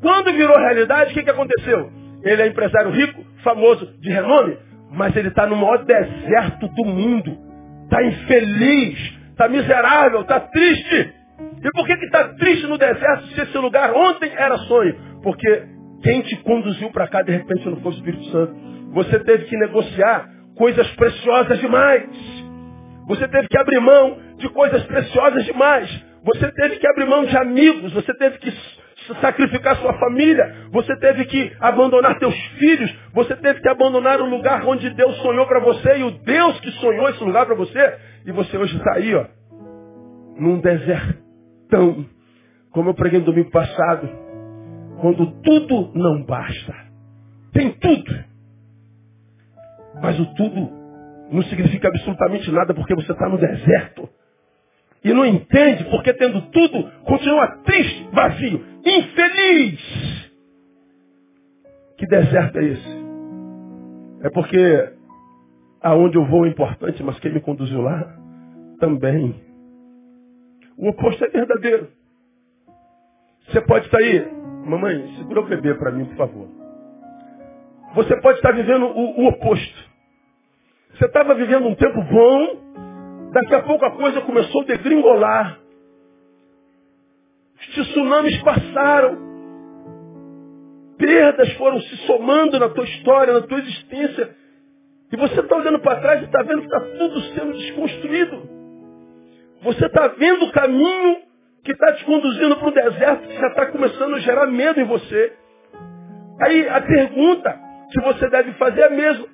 [0.00, 1.90] Quando virou realidade, o que, que aconteceu?
[2.24, 4.58] Ele é empresário rico, famoso, de renome,
[4.90, 7.38] mas ele está no maior deserto do mundo.
[7.84, 8.98] Está infeliz,
[9.30, 11.14] está miserável, está triste.
[11.64, 14.94] E por que está triste no deserto se esse lugar ontem era sonho?
[15.22, 15.64] Porque
[16.02, 18.54] quem te conduziu para cá de repente não foi o Espírito Santo.
[18.92, 22.04] Você teve que negociar coisas preciosas demais.
[23.06, 25.88] Você teve que abrir mão de coisas preciosas demais.
[26.24, 27.92] Você teve que abrir mão de amigos.
[27.92, 28.52] Você teve que
[29.20, 30.66] sacrificar sua família.
[30.72, 32.92] Você teve que abandonar teus filhos.
[33.14, 36.70] Você teve que abandonar o lugar onde Deus sonhou para você e o Deus que
[36.72, 37.96] sonhou esse lugar para você.
[38.26, 39.26] E você hoje está aí, ó,
[40.38, 40.60] num
[41.72, 42.06] desertão.
[42.70, 44.08] Como eu preguei no domingo passado.
[45.00, 46.74] Quando tudo não basta.
[47.52, 48.24] Tem tudo.
[50.00, 50.70] Mas o tudo
[51.30, 54.08] não significa absolutamente nada porque você está no deserto.
[55.04, 60.30] E não entende porque tendo tudo, continua triste, vazio, infeliz.
[61.98, 63.02] Que deserto é esse?
[64.22, 64.92] É porque
[65.82, 68.16] aonde eu vou é importante, mas quem me conduziu lá
[68.78, 69.41] também.
[70.82, 71.92] O oposto é verdadeiro.
[73.46, 74.28] Você pode estar aí,
[74.66, 76.48] mamãe, segura o bebê para mim, por favor.
[77.94, 79.90] Você pode estar vivendo o, o oposto.
[80.90, 85.60] Você estava vivendo um tempo bom, daqui a pouco a coisa começou a degringolar.
[87.60, 89.18] Os tsunamis passaram.
[90.98, 94.34] perdas foram se somando na tua história, na tua existência.
[95.12, 98.51] E você está olhando para trás e está vendo que está tudo sendo desconstruído.
[99.62, 101.16] Você está vendo o caminho
[101.64, 104.84] que está te conduzindo para o deserto, que já está começando a gerar medo em
[104.84, 105.32] você.
[106.40, 107.60] Aí a pergunta
[107.92, 109.26] que você deve fazer é a mesma.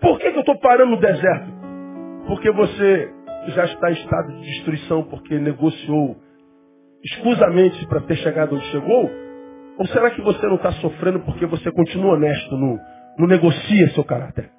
[0.00, 1.52] Por que, que eu estou parando no deserto?
[2.26, 3.12] Porque você
[3.48, 6.16] já está em estado de destruição, porque negociou
[7.04, 9.10] escusamente para ter chegado onde chegou?
[9.78, 12.78] Ou será que você não está sofrendo porque você continua honesto, não,
[13.18, 14.50] não negocia seu caráter?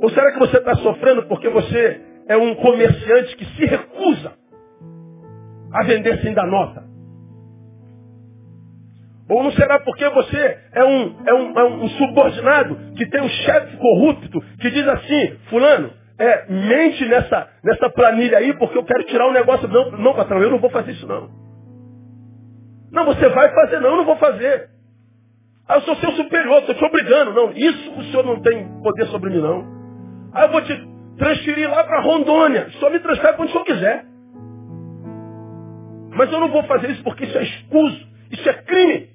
[0.00, 4.32] Ou será que você está sofrendo porque você é um comerciante que se recusa
[5.72, 6.84] a vender sem dar nota?
[9.28, 13.28] Ou não será porque você é um, é um, é um subordinado que tem um
[13.28, 19.04] chefe corrupto que diz assim, fulano, é, mente nessa, nessa planilha aí porque eu quero
[19.04, 19.68] tirar o um negócio.
[19.68, 21.28] Não, não, patrão, eu não vou fazer isso não.
[22.90, 24.70] Não, você vai fazer, não, eu não vou fazer.
[25.68, 27.34] Ah, eu sou seu superior, estou te obrigando.
[27.34, 29.77] Não, isso o senhor não tem poder sobre mim, não.
[30.32, 30.88] Ah, eu vou te
[31.18, 32.70] transferir lá para Rondônia.
[32.80, 34.06] Só me transfere quando o senhor quiser.
[36.16, 38.08] Mas eu não vou fazer isso porque isso é escuso.
[38.32, 39.10] Isso é crime.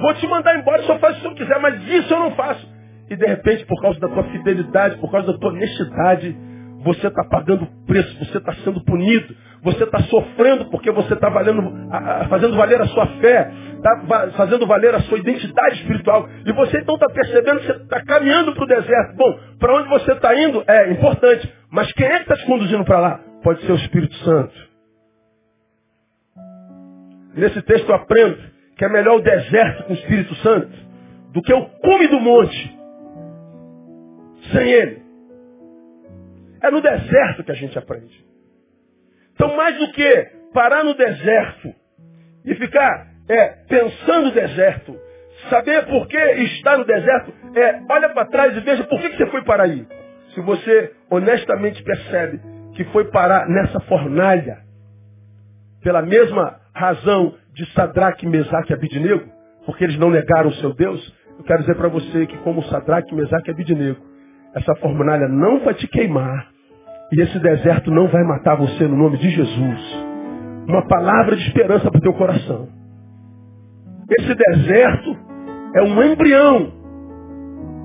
[0.00, 2.66] Vou te mandar embora, só faz o que eu quiser, mas isso eu não faço.
[3.10, 6.36] E de repente, por causa da tua fidelidade, por causa da tua honestidade,
[6.84, 12.56] você está pagando preço, você está sendo punido, você está sofrendo porque você está fazendo
[12.56, 16.28] valer a sua fé, está fazendo valer a sua identidade espiritual.
[16.44, 19.16] E você então está percebendo que você está caminhando para o deserto.
[19.16, 22.84] Bom, para onde você está indo é importante, mas quem é que está te conduzindo
[22.84, 23.20] para lá?
[23.42, 24.54] Pode ser o Espírito Santo.
[27.34, 28.38] Nesse texto eu aprendo
[28.76, 30.70] que é melhor o deserto com o Espírito Santo
[31.32, 32.78] do que o cume do monte
[34.52, 35.03] sem ele.
[36.64, 38.24] É no deserto que a gente aprende.
[39.34, 41.74] Então, mais do que parar no deserto
[42.42, 44.98] e ficar é, pensando no deserto,
[45.50, 49.16] saber por que está no deserto, é, olha para trás e veja por que, que
[49.18, 49.86] você foi parar aí.
[50.32, 52.40] Se você honestamente percebe
[52.74, 54.56] que foi parar nessa fornalha,
[55.82, 59.28] pela mesma razão de Sadraque, Mesaque e Abidinego,
[59.66, 63.14] porque eles não negaram o seu Deus, eu quero dizer para você que como Sadraque,
[63.14, 64.02] Mesaque e Abidinego,
[64.54, 66.53] essa fornalha não vai te queimar
[67.12, 69.80] e esse deserto não vai matar você no nome de Jesus.
[70.66, 72.68] Uma palavra de esperança para o teu coração.
[74.18, 75.16] Esse deserto
[75.74, 76.72] é um embrião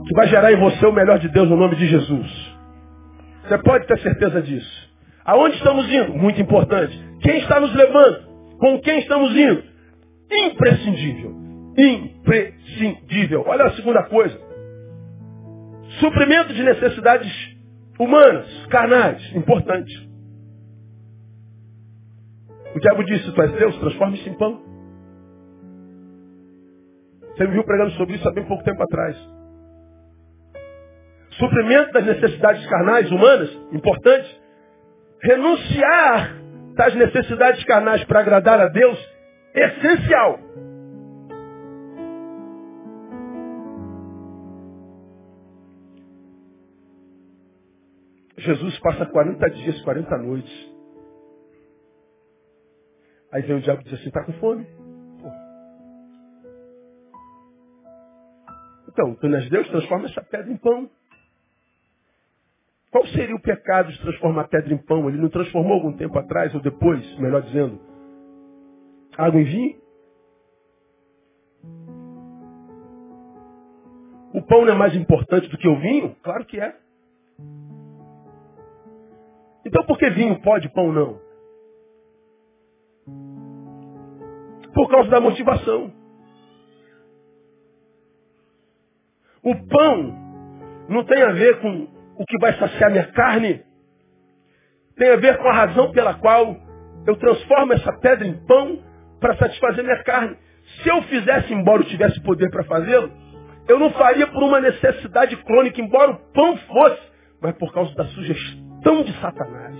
[0.07, 2.57] que vai gerar em você o melhor de Deus no nome de Jesus.
[3.43, 4.89] Você pode ter certeza disso.
[5.25, 6.13] Aonde estamos indo?
[6.15, 6.97] Muito importante.
[7.21, 8.29] Quem está nos levando?
[8.59, 9.63] Com quem estamos indo?
[10.31, 11.35] Imprescindível.
[11.77, 13.43] Imprescindível.
[13.47, 14.39] Olha a segunda coisa.
[15.99, 17.48] Suprimento de necessidades
[17.99, 20.09] humanas, carnais, importante.
[22.73, 24.63] O diabo disse, tu és Deus, transforme-se em pão.
[27.35, 29.17] Você me viu pregando sobre isso há bem pouco tempo atrás.
[31.31, 34.41] Suprimento das necessidades carnais, humanas, importante.
[35.21, 36.35] Renunciar
[36.75, 38.97] das necessidades carnais para agradar a Deus,
[39.53, 40.39] essencial.
[48.39, 50.69] Jesus passa 40 dias, 40 noites.
[53.31, 54.65] Aí vem o diabo e diz assim, está com fome?
[58.87, 60.89] Então, tu és Deus, transforma essa pedra em pão.
[62.91, 65.07] Qual seria o pecado de transformar pedra em pão?
[65.07, 67.79] Ele não transformou algum tempo atrás, ou depois, melhor dizendo,
[69.17, 69.79] água em vinho?
[74.33, 76.15] O pão não é mais importante do que o vinho?
[76.23, 76.75] Claro que é.
[79.69, 81.21] Então por que vinho pode, pão não?
[84.73, 85.93] Por causa da motivação.
[89.43, 90.15] O pão
[90.89, 93.63] não tem a ver com o que vai saciar minha carne.
[94.97, 96.55] Tem a ver com a razão pela qual
[97.05, 98.83] eu transformo essa pedra em pão
[99.19, 100.35] para satisfazer minha carne.
[100.81, 103.11] Se eu fizesse, embora eu tivesse poder para fazê-lo,
[103.67, 108.05] eu não faria por uma necessidade crônica, embora o pão fosse, mas por causa da
[108.05, 109.75] sugestão de Satanás.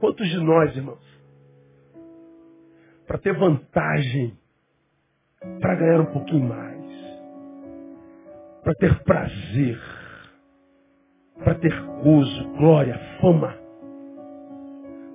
[0.00, 1.22] Quantos de nós, irmãos,
[3.06, 4.36] para ter vantagem,
[5.60, 6.82] para ganhar um pouquinho mais,
[8.62, 9.80] para ter prazer,
[11.38, 13.56] para ter gozo, glória, fama,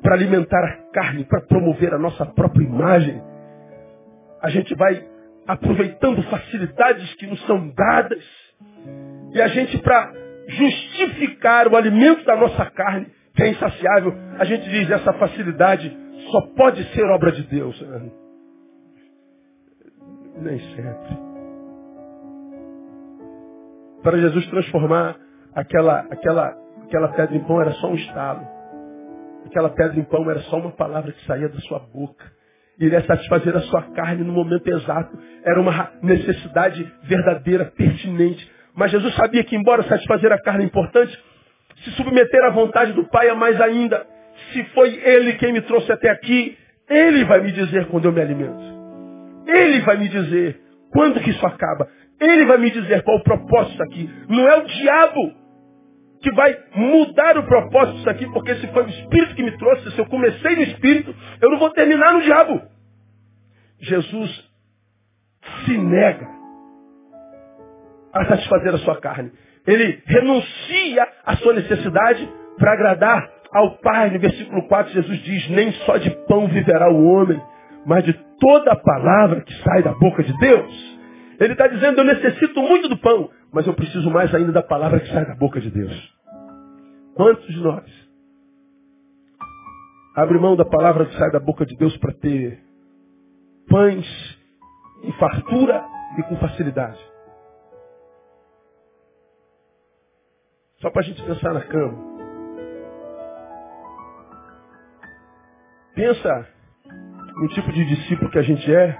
[0.01, 3.21] para alimentar a carne, para promover a nossa própria imagem.
[4.41, 5.05] A gente vai
[5.45, 8.23] aproveitando facilidades que nos são dadas
[9.33, 14.69] e a gente, para justificar o alimento da nossa carne, que é insaciável, a gente
[14.69, 15.95] diz essa facilidade
[16.31, 17.79] só pode ser obra de Deus.
[20.41, 21.27] Nem sempre.
[24.03, 25.15] Para Jesus transformar
[25.53, 28.47] aquela, aquela, aquela pedra em pão era só um estalo.
[29.45, 32.25] Aquela pedra em pão era só uma palavra que saía da sua boca.
[32.79, 35.17] Iria satisfazer a sua carne no momento exato.
[35.43, 38.56] Era uma necessidade verdadeira, pertinente.
[38.77, 41.19] Mas Jesus sabia que, embora satisfazer a carne é importante,
[41.83, 44.05] se submeter à vontade do Pai é mais ainda.
[44.53, 46.55] Se foi Ele quem me trouxe até aqui,
[46.87, 48.61] Ele vai me dizer quando eu me alimento.
[49.47, 50.61] Ele vai me dizer
[50.93, 51.89] quando que isso acaba.
[52.21, 54.07] Ele vai me dizer qual o propósito aqui.
[54.29, 55.33] Não é o diabo
[56.21, 59.91] que vai mudar o propósito disso aqui, porque se foi o Espírito que me trouxe,
[59.91, 62.61] se eu comecei no Espírito, eu não vou terminar no diabo.
[63.79, 64.51] Jesus
[65.65, 66.36] se nega
[68.13, 69.31] a satisfazer a sua carne.
[69.65, 74.09] Ele renuncia à sua necessidade para agradar ao Pai.
[74.11, 77.41] No versículo 4, Jesus diz, nem só de pão viverá o homem,
[77.85, 80.97] mas de toda a palavra que sai da boca de Deus.
[81.39, 84.99] Ele está dizendo, eu necessito muito do pão, mas eu preciso mais ainda da palavra
[84.99, 86.17] que sai da boca de Deus.
[87.15, 87.83] Quantos de nós
[90.15, 92.59] abre mão da palavra que sai da boca de Deus para ter
[93.69, 94.05] pães
[95.03, 95.83] em fartura
[96.17, 96.99] e com facilidade?
[100.79, 102.17] Só para a gente pensar na cama.
[105.95, 106.47] Pensa
[107.35, 108.97] no tipo de discípulo que a gente é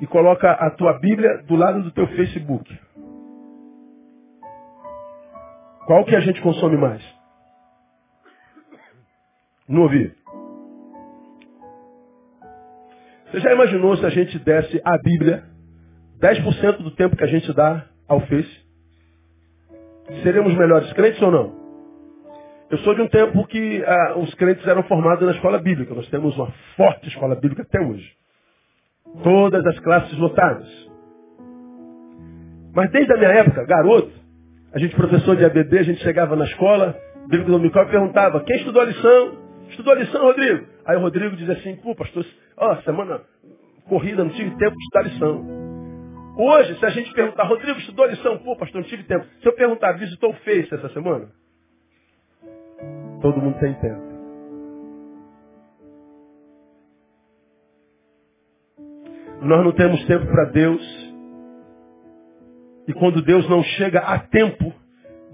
[0.00, 2.78] e coloca a tua Bíblia do lado do teu Facebook.
[5.86, 7.02] Qual que a gente consome mais?
[9.68, 10.14] Não ouvi.
[13.26, 15.44] Você já imaginou se a gente desse a Bíblia
[16.18, 18.65] 10% do tempo que a gente dá ao Face?
[20.22, 21.66] Seremos melhores crentes ou não?
[22.70, 25.94] Eu sou de um tempo que ah, os crentes eram formados na escola bíblica.
[25.94, 28.12] Nós temos uma forte escola bíblica até hoje.
[29.22, 30.68] Todas as classes lotadas.
[32.74, 34.12] Mas desde a minha época, garoto,
[34.72, 36.94] a gente professor de ABD, a gente chegava na escola,
[37.28, 39.38] bíblica dominical e perguntava, quem estudou a lição?
[39.70, 40.66] Estudou a lição, Rodrigo?
[40.84, 42.24] Aí o Rodrigo dizia assim, pô, pastor,
[42.56, 43.20] ó, semana
[43.88, 45.65] corrida, não tive tempo de estudar a lição.
[46.38, 48.36] Hoje, se a gente perguntar, Rodrigo, estudou lição?
[48.38, 49.24] Pô, pastor, não tive tempo.
[49.40, 51.28] Se eu perguntar, visitou o Face essa semana?
[53.22, 54.06] Todo mundo tem tempo.
[59.40, 61.14] Nós não temos tempo para Deus.
[62.86, 64.74] E quando Deus não chega a tempo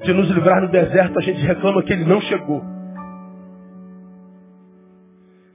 [0.05, 2.63] de nos livrar no deserto, a gente reclama que Ele não chegou.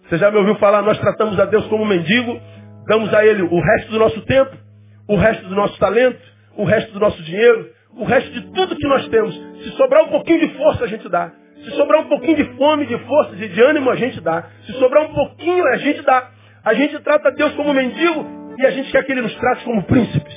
[0.03, 2.37] Você já me ouviu falar, nós tratamos a Deus como um mendigo,
[2.85, 4.66] damos a Ele o resto do nosso tempo,
[5.07, 6.19] o resto do nosso talento,
[6.55, 9.35] o resto do nosso dinheiro, o resto de tudo que nós temos.
[9.63, 11.31] Se sobrar um pouquinho de força, a gente dá.
[11.63, 14.45] Se sobrar um pouquinho de fome, de força, de, de ânimo, a gente dá.
[14.65, 16.31] Se sobrar um pouquinho, a gente dá.
[16.63, 18.25] A gente trata Deus como mendigo
[18.57, 20.35] e a gente quer que Ele nos trate como príncipes.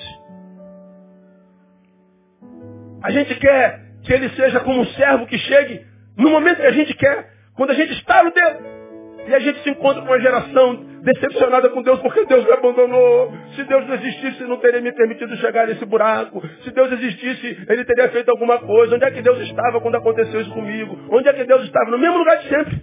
[3.02, 5.84] A gente quer que Ele seja como um servo que chegue
[6.16, 8.79] no momento que a gente quer, quando a gente está no dedo.
[9.26, 13.32] E a gente se encontra com uma geração decepcionada com Deus porque Deus me abandonou.
[13.54, 16.42] Se Deus não existisse, não teria me permitido chegar nesse buraco.
[16.64, 18.96] Se Deus existisse, Ele teria feito alguma coisa.
[18.96, 20.98] Onde é que Deus estava quando aconteceu isso comigo?
[21.10, 21.90] Onde é que Deus estava?
[21.90, 22.82] No mesmo lugar de sempre.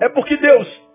[0.00, 0.88] É porque Deus,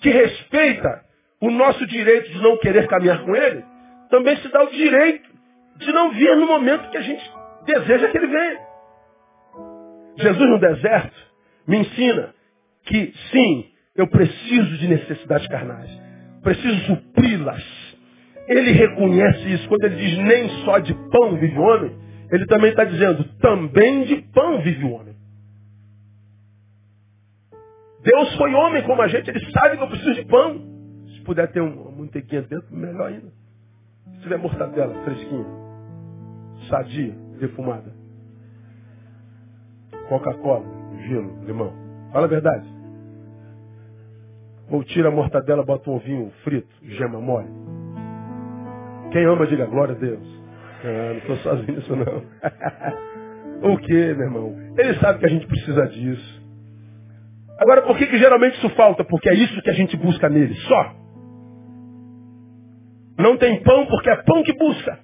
[0.00, 1.02] que respeita
[1.40, 3.64] o nosso direito de não querer caminhar com Ele,
[4.10, 5.28] também se dá o direito
[5.76, 7.32] de não vir no momento que a gente
[7.64, 8.71] deseja que Ele venha.
[10.16, 11.16] Jesus no deserto
[11.66, 12.34] me ensina
[12.84, 15.90] que sim, eu preciso de necessidades carnais.
[16.42, 17.62] Preciso supri-las.
[18.48, 19.68] Ele reconhece isso.
[19.68, 21.96] Quando ele diz nem só de pão vive o homem,
[22.30, 25.14] ele também está dizendo também de pão vive o homem.
[28.02, 30.60] Deus foi homem como a gente, ele sabe que eu preciso de pão.
[31.14, 33.32] Se puder ter uma manteiguinha dentro, melhor ainda.
[34.14, 35.46] Se tiver mortadela fresquinha,
[36.68, 38.01] sadia, defumada.
[40.12, 40.66] Coca-Cola,
[41.08, 41.72] gelo, limão.
[42.12, 42.68] Fala a verdade.
[44.70, 47.48] Ou tira a mortadela, bota um ovinho frito, gema mole.
[49.10, 50.42] Quem ama, diga glória a Deus.
[50.84, 53.72] Ah, não estou sozinho nisso não.
[53.72, 54.54] o que, meu irmão?
[54.76, 56.42] Ele sabe que a gente precisa disso.
[57.58, 59.02] Agora, por que, que geralmente isso falta?
[59.04, 60.94] Porque é isso que a gente busca nele, só.
[63.18, 64.98] Não tem pão porque é pão que busca.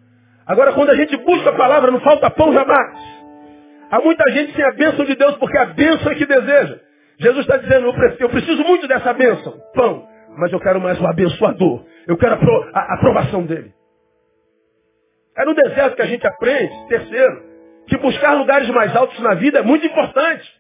[0.46, 3.17] Agora, quando a gente busca a palavra, não falta pão jamais.
[3.90, 6.80] Há muita gente sem a bênção de Deus porque a bênção é que deseja.
[7.18, 11.84] Jesus está dizendo, eu preciso muito dessa bênção, pão, mas eu quero mais o abençoador.
[12.06, 12.34] Eu quero
[12.72, 13.72] a aprovação dele.
[15.36, 17.42] É no deserto que a gente aprende, terceiro,
[17.86, 20.58] que buscar lugares mais altos na vida é muito importante.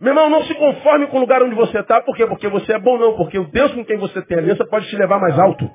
[0.00, 2.00] Meu irmão, não se conforme com o lugar onde você está.
[2.00, 2.24] Por quê?
[2.26, 3.16] Porque você é bom, não.
[3.16, 5.68] Porque o Deus com quem você tem aliança pode te levar mais alto.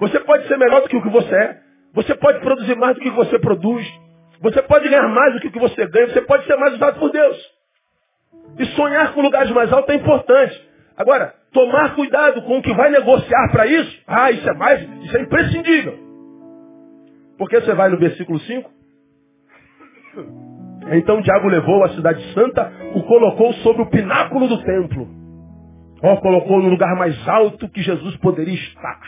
[0.00, 1.58] Você pode ser melhor do que o que você é.
[1.94, 3.86] Você pode produzir mais do que você produz.
[4.42, 6.08] Você pode ganhar mais do que o que você ganha.
[6.08, 7.36] Você pode ser mais usado por Deus.
[8.58, 10.68] E sonhar com lugares mais altos é importante.
[10.96, 15.16] Agora, tomar cuidado com o que vai negociar para isso, ah, isso é mais, isso
[15.16, 15.98] é imprescindível.
[17.38, 18.70] Porque você vai no versículo 5.
[20.92, 25.08] Então diabo levou a cidade santa, o colocou sobre o pináculo do templo.
[26.02, 29.00] Ó, colocou no lugar mais alto que Jesus poderia estar.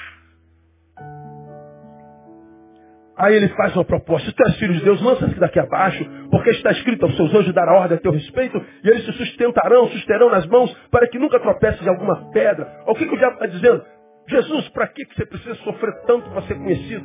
[3.16, 4.28] Aí ele faz uma proposta.
[4.28, 7.54] Se tu és filho de Deus, lança-se daqui abaixo, porque está escrito aos seus anjos
[7.54, 11.18] dar a ordem a teu respeito, e eles se sustentarão, susterão nas mãos, para que
[11.18, 12.82] nunca tropece de alguma pedra.
[12.86, 13.84] O que, que o diabo está dizendo?
[14.28, 17.04] Jesus, para que, você precisa sofrer tanto para ser conhecido?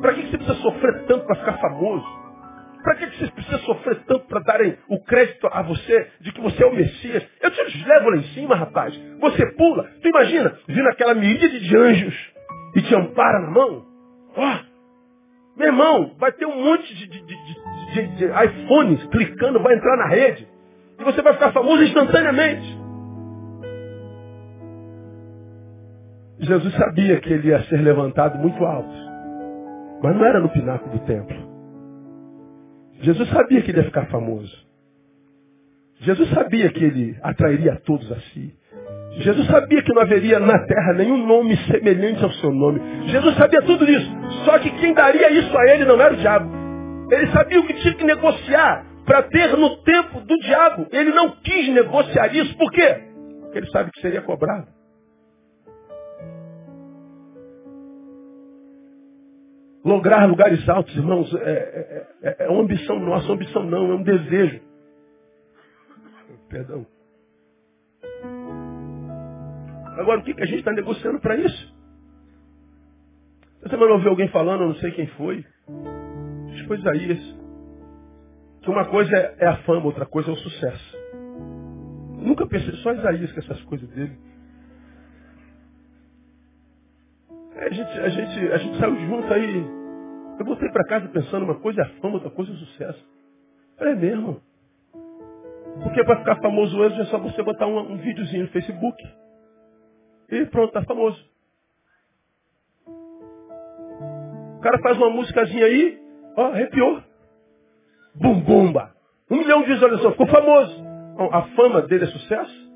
[0.00, 2.06] Para que, você precisa sofrer tanto para ficar famoso?
[2.82, 6.40] Para que, que você precisa sofrer tanto para darem o crédito a você de que
[6.40, 7.26] você é o Messias?
[7.40, 8.94] Eu te levo lá em cima, rapaz.
[9.20, 9.84] Você pula.
[10.02, 12.14] Tu imagina, vindo aquela miríade de anjos
[12.76, 13.84] e te ampara na mão?
[14.36, 14.67] Ó, oh,
[15.58, 20.06] meu irmão, vai ter um monte de, de, de, de, iPhones clicando, vai entrar na
[20.06, 20.46] rede.
[20.98, 22.78] E você vai ficar famoso instantaneamente.
[26.40, 29.08] Jesus sabia que ele ia ser levantado muito alto.
[30.00, 31.36] Mas não era no pináculo do templo.
[33.00, 34.56] Jesus sabia que ele ia ficar famoso.
[36.00, 38.56] Jesus sabia que ele atrairia todos a si.
[39.18, 42.80] Jesus sabia que não haveria na terra nenhum nome semelhante ao seu nome.
[43.08, 44.10] Jesus sabia tudo isso.
[44.44, 46.48] Só que quem daria isso a ele não era o diabo.
[47.10, 50.86] Ele sabia o que tinha que negociar para ter no tempo do diabo.
[50.92, 52.56] Ele não quis negociar isso.
[52.56, 53.02] Por quê?
[53.42, 54.68] Porque ele sabe que seria cobrado.
[59.84, 64.02] Lograr lugares altos, irmãos, é, é, é, é uma ambição nossa, ambição não, é um
[64.02, 64.60] desejo.
[66.48, 66.86] Perdão.
[69.98, 71.76] Agora, o que, que a gente está negociando para isso?
[73.60, 75.44] Essa semana eu ouvi alguém falando, eu não sei quem foi.
[76.50, 77.36] Acho que foi Isaías.
[78.62, 80.96] Que uma coisa é, é a fama, outra coisa é o sucesso.
[82.22, 84.16] nunca pensei, só Isaías com essas coisas dele.
[87.56, 89.66] A gente, a, gente, a gente saiu junto aí.
[90.38, 93.04] Eu voltei para casa pensando, uma coisa é a fama, outra coisa é o sucesso.
[93.78, 94.40] É mesmo.
[95.82, 98.96] Porque para ficar famoso hoje é só você botar um, um videozinho no Facebook.
[100.30, 101.18] E pronto, tá famoso.
[104.58, 105.98] O cara faz uma musicazinha aí,
[106.36, 107.02] ó, arrepiou.
[108.16, 108.94] Bum, bumba.
[109.30, 110.88] Um milhão de visualizações, ficou famoso.
[111.32, 112.68] A fama dele é sucesso?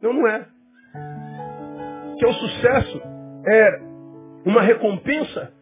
[0.00, 0.46] Não, não é.
[2.18, 3.02] Que o sucesso
[3.46, 3.80] é
[4.44, 5.52] uma recompensa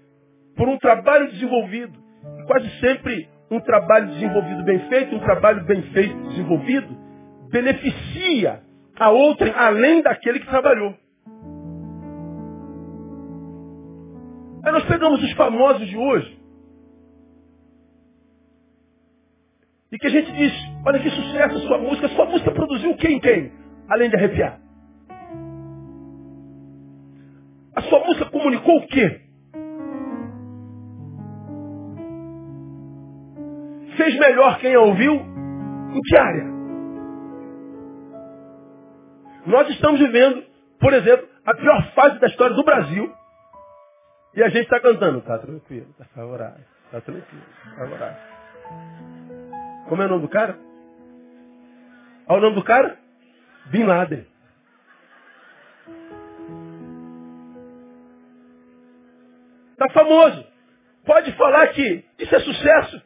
[0.56, 1.98] por um trabalho desenvolvido.
[2.46, 6.96] Quase sempre um trabalho desenvolvido bem feito, um trabalho bem feito desenvolvido,
[7.50, 8.62] beneficia
[9.00, 10.94] a outrem além daquele que trabalhou.
[14.62, 16.38] Aí nós pegamos os famosos de hoje.
[19.90, 20.52] E que a gente diz,
[20.84, 23.50] olha que sucesso a sua música, sua música produziu quem quem?
[23.88, 24.60] Além de arrepiar.
[27.74, 29.22] A sua música comunicou o quê?
[33.96, 35.14] Fez melhor quem a ouviu?
[35.14, 36.49] Em que área?
[39.46, 40.44] Nós estamos vivendo,
[40.78, 43.14] por exemplo, a pior fase da história do Brasil.
[44.34, 48.22] E a gente está cantando, tá tranquilo, tá favorável, tá tranquilo, tá favorável.
[49.88, 50.56] Como é o nome do cara?
[52.28, 52.96] Olha o nome do cara?
[53.66, 54.26] Bin Laden.
[59.72, 60.46] Está famoso.
[61.04, 63.02] Pode falar que isso é sucesso.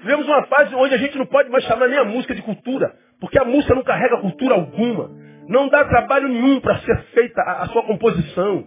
[0.00, 2.94] Vivemos uma fase onde a gente não pode mais chamar nem a música de cultura,
[3.20, 5.10] porque a música não carrega cultura alguma.
[5.46, 8.66] Não dá trabalho nenhum para ser feita a, a, sua composição.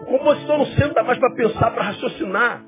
[0.00, 2.64] O compositor não senta mais para pensar, para raciocinar,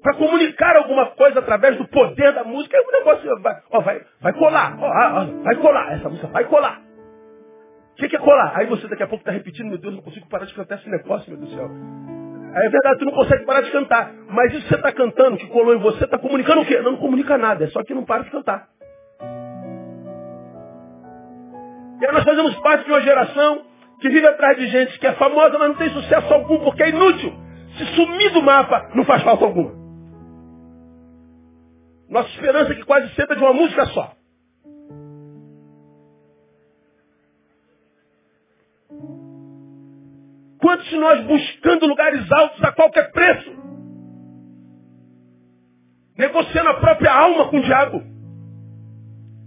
[0.00, 2.76] para comunicar alguma coisa através do poder da música.
[2.76, 6.44] Aí o negócio vai, ó, vai, vai colar, ó, ó, vai colar, essa música vai
[6.44, 6.82] colar.
[7.92, 8.52] O que, que é colar?
[8.56, 10.88] Aí você daqui a pouco está repetindo, meu Deus, não consigo parar de cantar esse
[10.88, 12.11] negócio, meu Deus do céu.
[12.54, 14.12] É verdade, tu não consegue parar de cantar.
[14.28, 16.80] Mas isso que você está cantando, que colou em você, está comunicando o quê?
[16.80, 18.68] Não, não comunica nada, é só que não para de cantar.
[22.00, 23.62] E aí nós fazemos parte de uma geração
[24.00, 26.88] que vive atrás de gente que é famosa, mas não tem sucesso algum, porque é
[26.90, 27.32] inútil.
[27.78, 29.72] Se sumir do mapa, não faz falta alguma.
[32.10, 34.12] Nossa esperança é que quase sempre é de uma música só.
[40.62, 43.50] Quantos de nós buscando lugares altos a qualquer preço?
[46.16, 48.00] Negociando a própria alma com o diabo.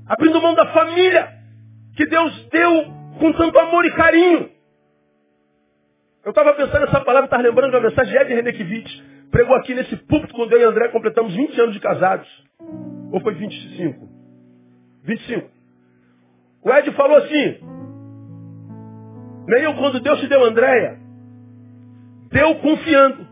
[0.07, 1.29] Abrindo mão da família
[1.95, 2.83] que Deus deu
[3.17, 4.51] com tanto amor e carinho.
[6.25, 9.03] Eu estava pensando nessa palavra, estava lembrando da mensagem de Ed Renekiewicz.
[9.31, 12.27] Pregou aqui nesse púlpito quando eu e André completamos 20 anos de casados.
[13.13, 14.09] Ou foi 25?
[15.03, 15.49] 25.
[16.61, 17.57] O Ed falou assim,
[19.47, 21.04] Neil, quando Deus te deu Andréia,
[22.31, 23.27] deu confiando.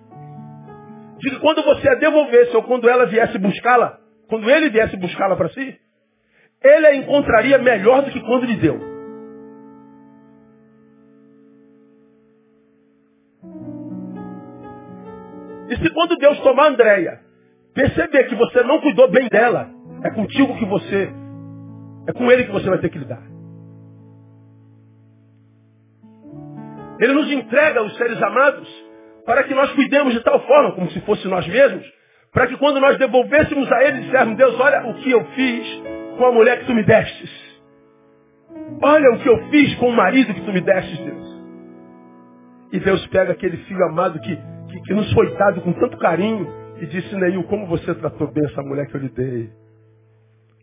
[1.19, 5.35] De que quando você a devolvesse, ou quando ela viesse buscá-la, quando ele viesse buscá-la
[5.35, 5.79] para si,
[6.61, 8.93] ele a encontraria melhor do que quando lhe deu.
[15.69, 17.19] E se quando Deus tomar Andréia,
[17.73, 19.69] perceber que você não cuidou bem dela,
[20.03, 21.09] é contigo que você,
[22.07, 23.23] é com ele que você vai ter que lidar.
[26.99, 28.82] Ele nos entrega os seres amados
[29.25, 31.85] para que nós cuidemos de tal forma, como se fosse nós mesmos,
[32.31, 35.81] para que quando nós devolvêssemos a ele, dissermos, Deus, olha o que eu fiz
[36.17, 37.53] com a mulher que tu me destes.
[38.81, 41.43] Olha o que eu fiz com o marido que tu me destes, Deus.
[42.71, 46.47] E Deus pega aquele filho amado que, que, que nos foi dado com tanto carinho
[46.81, 49.49] e disse, Neil, como você tratou bem essa mulher que eu lhe dei.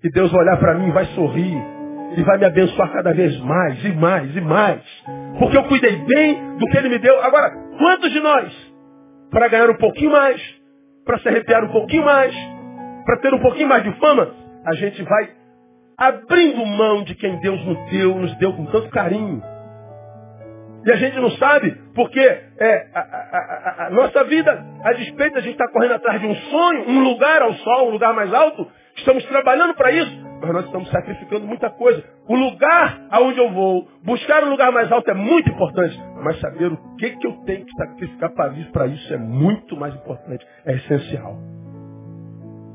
[0.02, 1.79] E Deus vai olhar para mim e vai sorrir
[2.16, 4.82] e vai me abençoar cada vez mais e mais e mais.
[5.38, 7.20] Porque eu cuidei bem do que Ele me deu.
[7.22, 8.52] Agora, quantos de nós,
[9.30, 10.40] para ganhar um pouquinho mais,
[11.04, 12.34] para se arrepiar um pouquinho mais,
[13.04, 14.34] para ter um pouquinho mais de fama,
[14.66, 15.30] a gente vai
[15.96, 19.42] abrindo mão de quem Deus nos deu, nos deu com tanto carinho.
[20.84, 25.36] E a gente não sabe, porque é, a, a, a, a nossa vida, a despeito
[25.36, 28.14] a gente estar tá correndo atrás de um sonho, um lugar ao sol, um lugar
[28.14, 28.66] mais alto,
[29.00, 32.02] estamos trabalhando para isso, mas nós estamos sacrificando muita coisa.
[32.28, 36.00] O lugar aonde eu vou, buscar um lugar mais alto é muito importante.
[36.22, 39.76] Mas saber o que, que eu tenho que sacrificar para isso, para isso é muito
[39.76, 40.46] mais importante.
[40.64, 41.38] É essencial.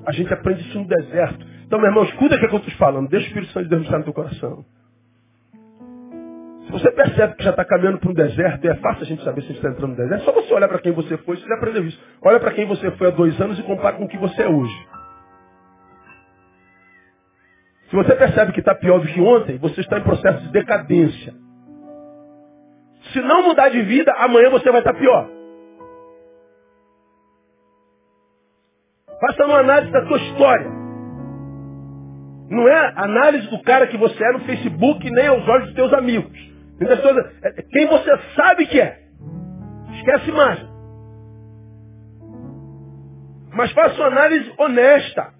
[0.05, 1.45] A gente aprende isso no deserto.
[1.65, 3.09] Então, meu irmão, escuta o que eu estou falando.
[3.09, 4.65] Deixa o Espírito Santo de Deus estar no teu coração.
[6.65, 9.41] Se você percebe que já está caminhando para um deserto, é fácil a gente saber
[9.43, 10.21] se está entrando no deserto.
[10.21, 11.99] É só você olhar para quem você foi, você já aprendeu isso.
[12.23, 14.47] Olha para quem você foi há dois anos e compara com o que você é
[14.47, 14.76] hoje.
[17.89, 21.33] Se você percebe que está pior do que ontem, você está em processo de decadência.
[23.13, 25.29] Se não mudar de vida, amanhã você vai estar pior.
[29.21, 30.69] Faça uma análise da sua história.
[32.49, 35.93] Não é análise do cara que você é no Facebook, nem aos olhos dos teus
[35.93, 36.38] amigos.
[36.79, 38.99] É, é quem você sabe que é.
[39.97, 40.59] Esquece mais.
[43.53, 45.34] Mas faça uma análise honesta.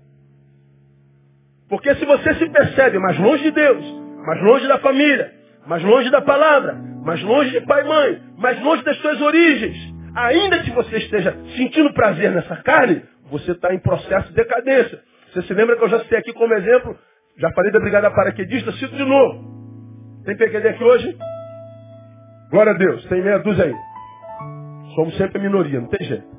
[1.70, 3.84] Porque se você se percebe mais longe de Deus,
[4.26, 5.32] mais longe da família,
[5.66, 9.76] mais longe da palavra, mais longe de pai e mãe, mais longe das suas origens,
[10.16, 15.00] ainda que você esteja sentindo prazer nessa carne, você está em processo de decadência.
[15.34, 16.98] Você se lembra que eu já citei aqui como exemplo,
[17.38, 20.24] já falei da Brigada Paraquedista, cito de novo.
[20.24, 21.18] Tem PQD aqui hoje?
[22.52, 23.76] Glória a Deus, tem meia dúzia aí.
[24.96, 26.36] Somos sempre a minoria, não tem jeito.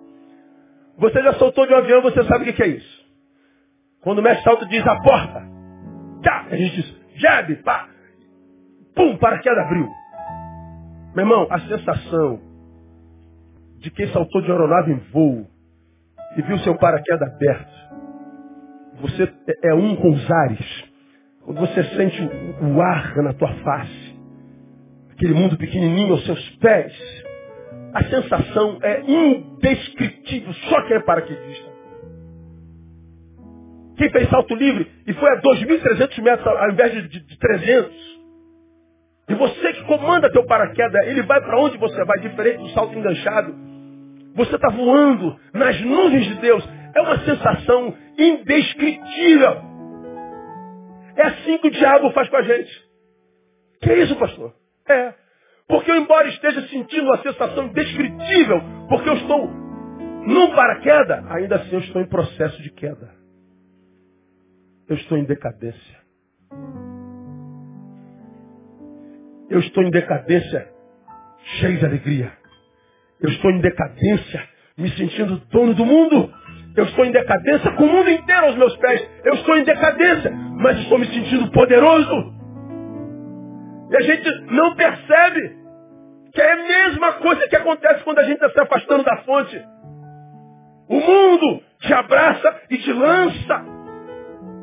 [0.98, 3.05] Você já soltou de um avião, você sabe o que é isso.
[4.06, 5.42] Quando o mestre salto diz a porta,
[6.22, 7.88] tá, a gente diz, jab, pá,
[8.94, 9.88] pum, paraquedas abriu.
[11.12, 12.40] Meu irmão, a sensação
[13.80, 15.44] de quem saltou de aeronave em voo
[16.36, 17.72] e viu seu paraquedas aberto,
[19.00, 20.84] você é, é um com os ares.
[21.44, 22.30] Quando você sente
[22.62, 24.20] o ar na tua face,
[25.10, 26.92] aquele mundo pequenininho aos seus pés,
[27.92, 31.75] a sensação é indescritível, só quem é paraquedista.
[33.96, 38.16] Quem fez salto livre e foi a 2.300 metros ao invés de, de, de 300.
[39.28, 42.96] E você que comanda teu paraquedas, ele vai para onde você vai, diferente do salto
[42.96, 43.54] enganchado.
[44.34, 46.68] Você está voando nas nuvens de Deus.
[46.94, 49.62] É uma sensação indescritível.
[51.16, 52.86] É assim que o diabo faz com a gente.
[53.80, 54.54] Que é isso, pastor?
[54.88, 55.14] É.
[55.66, 61.72] Porque eu, embora esteja sentindo uma sensação indescritível, porque eu estou num paraquedas, ainda assim
[61.72, 63.15] eu estou em processo de queda.
[64.88, 65.96] Eu estou em decadência.
[69.50, 70.68] Eu estou em decadência,
[71.58, 72.32] cheio de alegria.
[73.20, 76.32] Eu estou em decadência, me sentindo dono do mundo.
[76.76, 79.08] Eu estou em decadência com o mundo inteiro aos meus pés.
[79.24, 82.34] Eu estou em decadência, mas estou me sentindo poderoso.
[83.90, 85.56] E a gente não percebe
[86.32, 89.60] que é a mesma coisa que acontece quando a gente está se afastando da fonte.
[90.88, 93.75] O mundo te abraça e te lança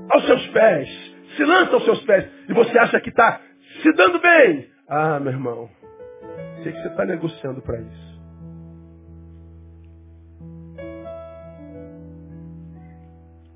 [0.09, 0.89] aos seus pés.
[1.35, 2.29] Se lança aos seus pés.
[2.49, 3.41] E você acha que está
[3.81, 4.67] se dando bem.
[4.87, 5.69] Ah, meu irmão.
[6.59, 8.13] O que, que você está negociando para isso?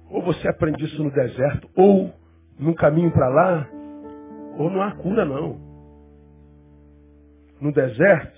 [0.10, 2.14] Ou você aprende isso no deserto, ou
[2.58, 3.70] no caminho para lá,
[4.58, 5.60] ou não há cura não.
[7.62, 8.38] No deserto,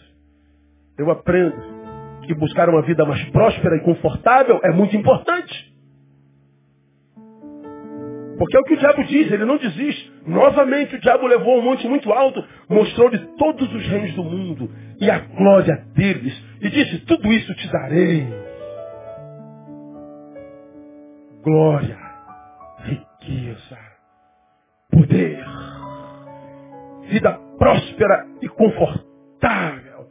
[0.97, 1.55] eu aprendo
[2.25, 5.58] que buscar uma vida mais próspera e confortável é muito importante.
[8.39, 10.13] Porque é o que o diabo diz, ele não desiste.
[10.25, 15.11] Novamente o diabo levou um monte muito alto, mostrou-lhe todos os reinos do mundo e
[15.11, 16.33] a glória deles.
[16.61, 18.25] E disse, tudo isso te darei.
[21.43, 21.97] Glória,
[22.85, 23.77] riqueza,
[24.89, 25.45] poder,
[27.09, 30.07] vida próspera e confortável.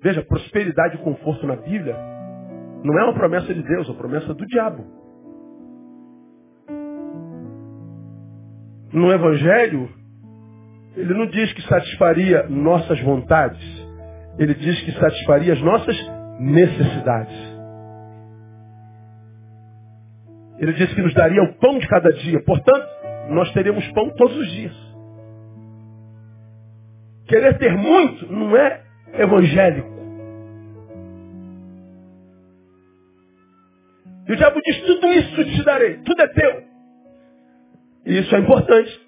[0.00, 1.96] Veja, prosperidade e conforto na Bíblia
[2.84, 5.03] não é uma promessa de Deus, é uma promessa do diabo.
[8.94, 9.90] No Evangelho,
[10.96, 13.60] ele não diz que satisfaria nossas vontades.
[14.38, 15.96] Ele diz que satisfaria as nossas
[16.38, 17.36] necessidades.
[20.58, 22.40] Ele diz que nos daria o pão de cada dia.
[22.44, 22.86] Portanto,
[23.30, 24.94] nós teremos pão todos os dias.
[27.26, 28.80] Querer ter muito não é
[29.14, 29.92] evangélico.
[34.28, 36.73] E o diabo diz, tudo isso te darei, tudo é teu.
[38.04, 39.04] Isso é importante.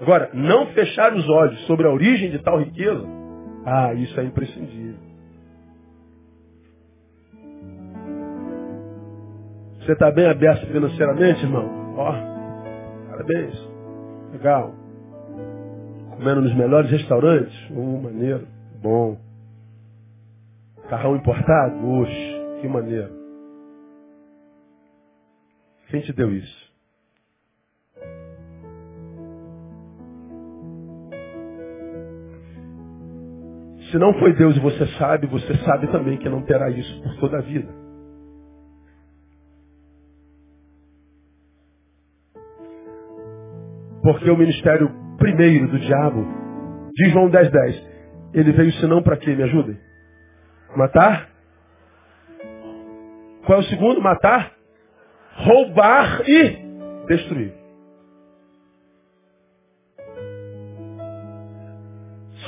[0.00, 3.06] Agora, não fechar os olhos sobre a origem de tal riqueza,
[3.66, 5.10] ah, isso é imprescindível.
[9.80, 11.96] Você está bem aberto financeiramente, irmão?
[11.96, 12.12] Ó,
[13.10, 13.54] parabéns.
[14.32, 14.74] Legal.
[16.10, 17.70] Comendo nos melhores restaurantes?
[17.70, 18.46] Uh, maneiro.
[18.82, 19.18] Bom.
[20.88, 21.86] Carrão importado?
[21.88, 23.10] Oxe, que maneiro.
[25.88, 26.69] Quem te deu isso?
[33.90, 37.16] Se não foi Deus e você sabe, você sabe também que não terá isso por
[37.16, 37.68] toda a vida.
[44.02, 46.26] Porque o ministério primeiro do diabo,
[46.94, 47.88] de João 10, 10,
[48.34, 49.34] ele veio senão para quê?
[49.34, 49.76] Me ajudem?
[50.76, 51.28] Matar?
[53.44, 54.00] Qual é o segundo?
[54.00, 54.52] Matar?
[55.34, 57.59] Roubar e destruir.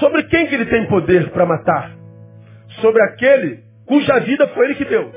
[0.02, 1.96] Sobre quem que ele tem poder para matar?
[2.80, 5.12] Sobre aquele cuja vida foi ele que deu.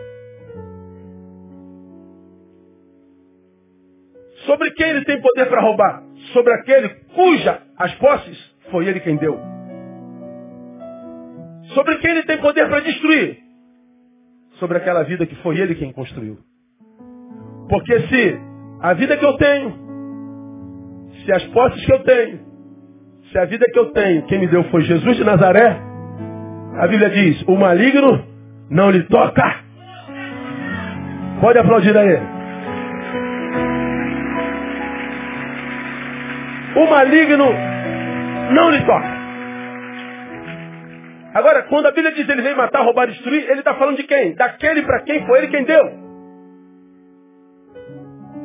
[4.46, 6.04] Sobre quem ele tem poder para roubar?
[6.34, 8.38] Sobre aquele cuja as posses
[8.70, 9.40] foi ele quem deu.
[11.74, 13.40] Sobre quem ele tem poder para destruir?
[14.60, 16.38] Sobre aquela vida que foi ele quem construiu.
[17.68, 18.40] Porque se
[18.82, 19.74] a vida que eu tenho,
[21.26, 22.55] se as posses que eu tenho,
[23.36, 25.78] se a vida que eu tenho, quem me deu foi Jesus de Nazaré,
[26.80, 28.26] a Bíblia diz, o maligno
[28.70, 29.44] não lhe toca.
[31.42, 32.18] Pode aplaudir aí.
[36.78, 37.46] O maligno
[38.54, 39.16] não lhe toca.
[41.34, 44.34] Agora, quando a Bíblia diz ele veio matar, roubar, destruir, ele está falando de quem?
[44.36, 45.84] Daquele para quem foi ele quem deu.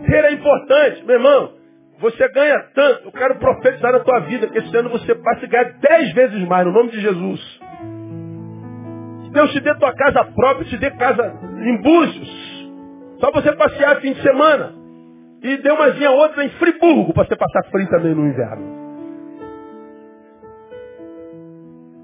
[0.05, 1.60] Ter é importante, meu irmão.
[2.01, 3.05] Você ganha tanto.
[3.07, 6.49] Eu quero profetizar na tua vida que esse ano você passe a ganhar dez vezes
[6.49, 7.61] mais, no nome de Jesus.
[9.33, 12.71] Deus te dê tua casa própria, te dê casa em Búzios.
[13.21, 14.75] Só você passear fim de semana.
[15.43, 18.81] E dê umazinha outra em Friburgo para você passar frio também no inverno.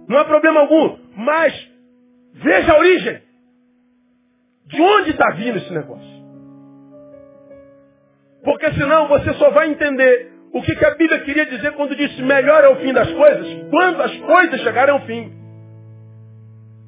[0.08, 0.98] Não há problema algum.
[1.16, 1.52] Mas
[2.34, 3.22] veja a origem.
[4.66, 6.15] De onde está vindo esse negócio?
[8.46, 12.22] Porque senão você só vai entender o que, que a Bíblia queria dizer quando disse
[12.22, 15.32] melhor é o fim das coisas, quando as coisas chegarem ao fim.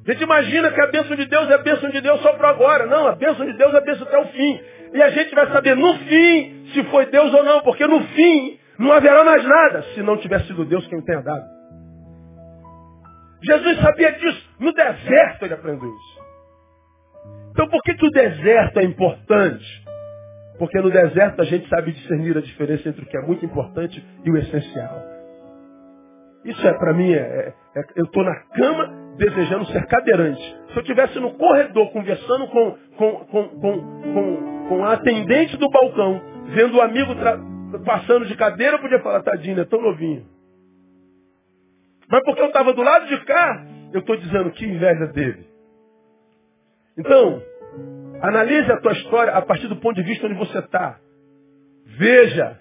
[0.07, 2.49] A gente imagina que a bênção de Deus é a bênção de Deus só para
[2.49, 2.85] agora.
[2.85, 4.61] Não, a bênção de Deus é a bênção até o fim.
[4.93, 8.57] E a gente vai saber no fim se foi Deus ou não, porque no fim
[8.79, 11.43] não haverá mais nada se não tiver sido Deus quem tenha dado.
[13.43, 14.49] Jesus sabia disso.
[14.61, 16.19] No deserto ele aprendeu isso.
[17.51, 19.88] Então por que, que o deserto é importante?
[20.59, 24.05] Porque no deserto a gente sabe discernir a diferença entre o que é muito importante
[24.25, 25.01] e o essencial.
[26.43, 30.41] Isso é para mim, é, é, é eu estou na cama desejando ser cadeirante.
[30.69, 36.21] Se eu estivesse no corredor conversando com, com, com, com, com, a atendente do balcão,
[36.47, 37.13] vendo o amigo
[37.85, 40.25] passando de cadeira, eu podia falar, tadinho, é tão novinho.
[42.09, 45.47] Mas porque eu estava do lado de cá, eu estou dizendo que inveja dele.
[46.97, 47.41] Então,
[48.21, 50.97] Analise a tua história a partir do ponto de vista onde você está.
[51.97, 52.59] Veja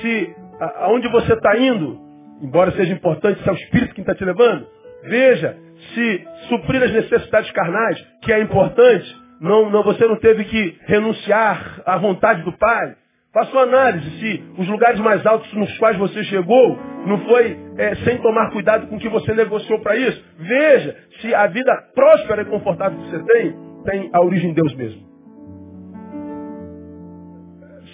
[0.00, 0.34] se
[0.78, 2.00] aonde você está indo,
[2.42, 4.66] embora seja importante, se é o Espírito que está te levando.
[5.02, 5.56] Veja
[5.94, 11.82] se suprir as necessidades carnais, que é importante, não, não, você não teve que renunciar
[11.84, 12.96] à vontade do Pai.
[13.32, 17.94] Faça uma análise se os lugares mais altos nos quais você chegou não foi é,
[17.96, 20.24] sem tomar cuidado com o que você negociou para isso.
[20.38, 24.74] Veja se a vida próspera e confortável que você tem tem a origem em Deus
[24.74, 25.02] mesmo.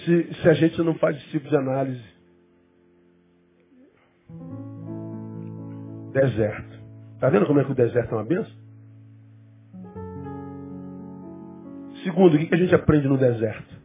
[0.05, 2.03] Se, se a gente não faz esse tipo de análise.
[6.13, 6.81] Deserto.
[7.15, 8.61] Está vendo como é que o deserto é uma benção?
[12.03, 13.75] Segundo, o que a gente aprende no deserto?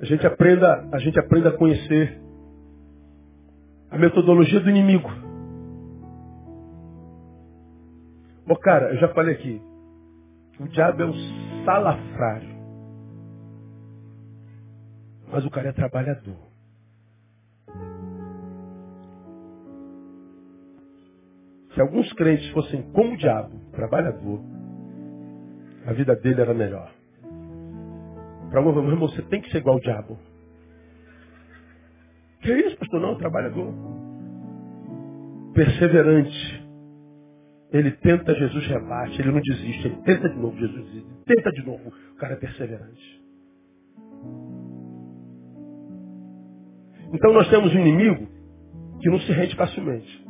[0.00, 2.20] A gente aprenda, a gente aprenda a conhecer
[3.90, 5.08] a metodologia do inimigo.
[8.46, 9.62] Ô cara, eu já falei aqui,
[10.60, 12.54] o diabo é um salafrário.
[15.30, 16.36] Mas o cara é trabalhador.
[21.74, 24.40] Se alguns crentes fossem como o diabo, trabalhador,
[25.86, 26.92] a vida dele era melhor.
[28.50, 30.16] Para meu irmão, você tem que ser igual ao diabo.
[32.40, 33.00] Que isso, pastor?
[33.00, 33.74] Não, trabalhador.
[35.54, 36.63] Perseverante.
[37.74, 41.66] Ele tenta, Jesus rebate, ele não desiste, ele tenta de novo, Jesus desiste, tenta de
[41.66, 41.92] novo.
[42.12, 43.24] O cara é perseverante.
[47.12, 48.28] Então nós temos um inimigo
[49.00, 50.24] que não se rende facilmente.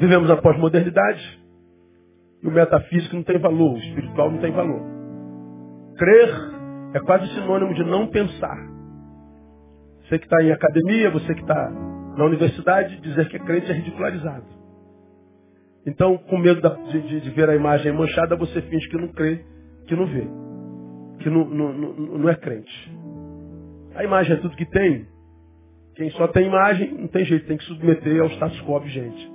[0.00, 1.42] Vivemos a pós-modernidade
[2.42, 4.80] e o metafísico não tem valor, o espiritual não tem valor.
[5.98, 6.30] Crer
[6.94, 8.56] é quase sinônimo de não pensar.
[10.00, 11.70] Você que está em academia, você que está
[12.16, 14.61] na universidade, dizer que é crente é ridicularizado.
[15.86, 19.44] Então, com medo de, de, de, ver a imagem manchada, você finge que não crê,
[19.86, 20.26] que não vê,
[21.18, 22.92] que não, não, não, não é crente.
[23.94, 25.06] A imagem é tudo que tem.
[25.96, 29.30] Quem só tem imagem, não tem jeito, tem que submeter ao status quo vigente.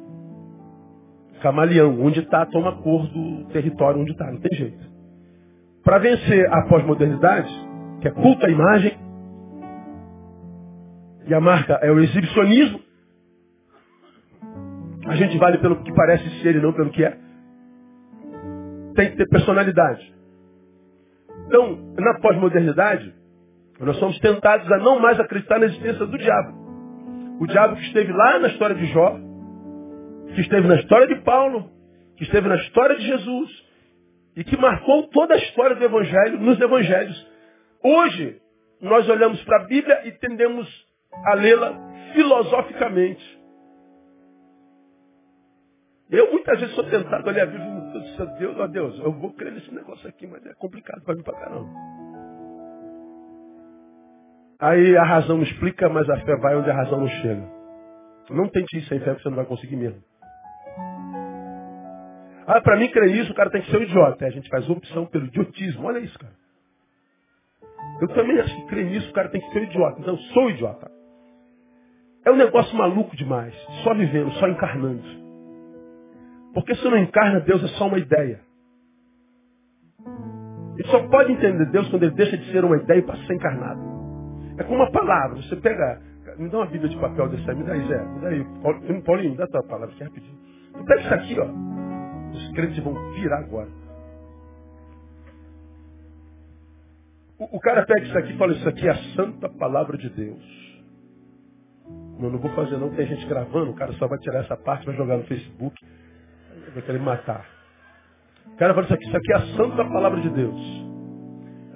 [1.42, 4.88] Camaleão, onde está, toma cor do território onde está, não tem jeito.
[5.84, 7.50] Para vencer a pós-modernidade,
[8.02, 8.98] que é culto à imagem,
[11.28, 12.80] e a marca é o exibicionismo,
[15.08, 17.18] a gente vale pelo que parece ser e não pelo que é.
[18.96, 20.14] Tem que ter personalidade.
[21.48, 23.14] Então, na pós-modernidade,
[23.80, 26.58] nós somos tentados a não mais acreditar na existência do diabo.
[27.40, 29.20] O diabo que esteve lá na história de Jó,
[30.34, 31.70] que esteve na história de Paulo,
[32.18, 33.68] que esteve na história de Jesus,
[34.36, 37.28] e que marcou toda a história do Evangelho nos Evangelhos.
[37.84, 38.42] Hoje,
[38.82, 40.68] nós olhamos para a Bíblia e tendemos
[41.26, 41.74] a lê-la
[42.14, 43.37] filosoficamente.
[46.10, 49.12] Eu muitas vezes sou tentado a ler a Bíblia e digo, Deus, ó Deus, eu
[49.12, 51.70] vou crer nesse negócio aqui, mas é complicado para mim para caramba.
[54.60, 57.44] Aí a razão não explica, mas a fé vai onde a razão não chega.
[58.30, 60.02] Não tente isso sem fé, porque você não vai conseguir mesmo.
[62.48, 64.24] Ah, para mim crer isso, o cara tem que ser um idiota.
[64.24, 65.86] É, a gente faz opção pelo idiotismo.
[65.86, 66.34] Olha isso, cara.
[68.02, 70.02] Eu também acho que crer nisso, o cara tem que ser um idiota.
[70.02, 70.90] Eu sou idiota.
[72.26, 73.54] É um negócio maluco demais.
[73.84, 75.27] Só vivendo, só encarnando.
[76.54, 78.42] Porque se não encarna, Deus é só uma ideia.
[80.78, 83.26] E só pode entender Deus quando ele deixa de ser uma ideia e passa a
[83.26, 83.82] ser encarnado.
[84.58, 85.38] É como uma palavra.
[85.38, 86.02] Você pega.
[86.38, 87.58] Me dá uma Bíblia de papel desse aí.
[87.58, 88.06] Me dá aí, Zé.
[88.06, 88.46] Me dá aí.
[89.02, 90.38] Paulinho, me dá a tua palavra aqui rapidinho.
[90.74, 91.48] Tu pega isso aqui, ó.
[92.32, 93.70] Os crentes vão virar agora.
[97.40, 100.10] O, o cara pega isso aqui e fala, isso aqui é a santa palavra de
[100.10, 100.68] Deus.
[102.20, 104.86] Não, não vou fazer não, tem gente gravando, o cara só vai tirar essa parte,
[104.86, 105.76] vai jogar no Facebook,
[106.78, 107.46] vai querer matar.
[108.46, 110.88] O cara fala isso aqui, isso aqui é a santa palavra de Deus.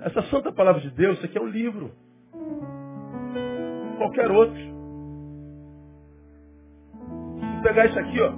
[0.04, 1.92] Essa santa palavra de Deus, isso aqui é um livro.
[2.32, 4.62] Como qualquer outro.
[7.40, 8.34] Se pegar isso aqui, ó,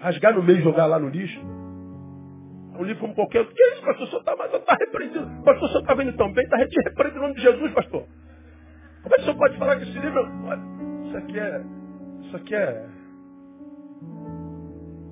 [0.00, 1.40] rasgar no meio e jogar lá no lixo.
[2.78, 3.54] Um livro como qualquer outro.
[3.54, 4.06] Que é isso, pastor?
[4.06, 5.26] O senhor está tá repreendido.
[5.44, 8.04] Pastor, o senhor está vendo tão bem, está repreendido em nome de Jesus, pastor.
[9.02, 10.20] Como é que o senhor pode falar que esse livro.
[10.46, 10.62] Olha,
[11.06, 11.64] isso aqui é.
[12.22, 13.01] Isso aqui é.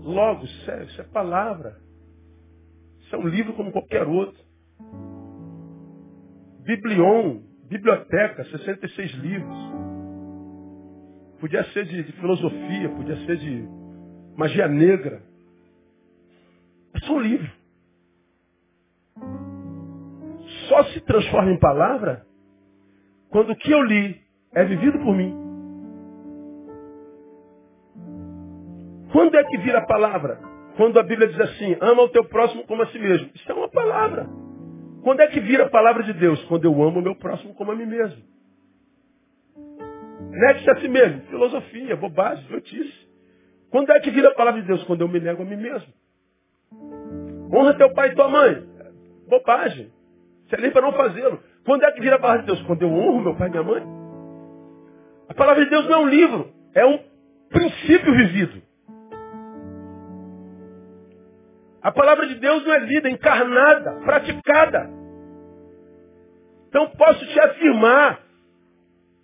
[0.02, 1.76] Logo, isso é, isso é palavra.
[3.00, 4.40] Isso é um livro como qualquer outro.
[6.64, 9.58] Biblion, biblioteca, 66 livros.
[11.40, 13.68] Podia ser de, de filosofia, podia ser de
[14.36, 15.22] magia negra.
[16.94, 17.50] É só um livro.
[20.68, 22.26] Só se transforma em palavra
[23.30, 24.20] quando o que eu li
[24.52, 25.39] é vivido por mim.
[29.12, 30.40] Quando é que vira palavra?
[30.76, 33.30] Quando a Bíblia diz assim, ama o teu próximo como a si mesmo.
[33.34, 34.28] Isso é uma palavra.
[35.02, 36.42] Quando é que vira a palavra de Deus?
[36.44, 38.22] Quando eu amo o meu próximo como a mim mesmo.
[40.30, 41.22] Negue-se a si mesmo.
[41.22, 43.08] Filosofia, bobagem, notícia.
[43.70, 44.82] Quando é que vira a palavra de Deus?
[44.84, 45.92] Quando eu me nego a mim mesmo.
[47.52, 48.64] Honra teu pai e tua mãe.
[49.28, 49.92] Bobagem.
[50.48, 51.40] Se é para não fazê-lo.
[51.64, 52.62] Quando é que vira a palavra de Deus?
[52.62, 53.82] Quando eu honro meu pai e minha mãe.
[55.28, 56.98] A palavra de Deus não é um livro, é um
[57.48, 58.69] princípio vivido.
[61.82, 64.90] A palavra de Deus não é vida, é encarnada, praticada.
[66.68, 68.20] Então posso te afirmar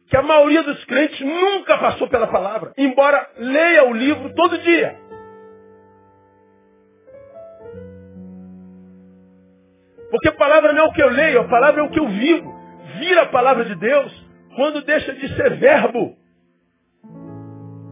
[0.08, 4.96] que a maioria dos crentes nunca passou pela palavra, embora leia o livro todo dia.
[10.10, 12.08] Porque a palavra não é o que eu leio, a palavra é o que eu
[12.08, 12.54] vivo.
[12.98, 16.16] Vira a palavra de Deus quando deixa de ser verbo.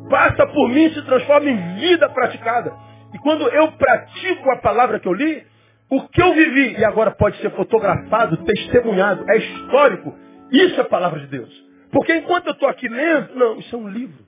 [0.09, 2.73] Passa por mim e se transforma em vida praticada.
[3.15, 5.47] E quando eu pratico a palavra que eu li,
[5.89, 10.19] o que eu vivi, e agora pode ser fotografado, testemunhado, é histórico,
[10.51, 11.65] isso é palavra de Deus.
[11.93, 14.25] Porque enquanto eu estou aqui lendo, não, isso é um livro.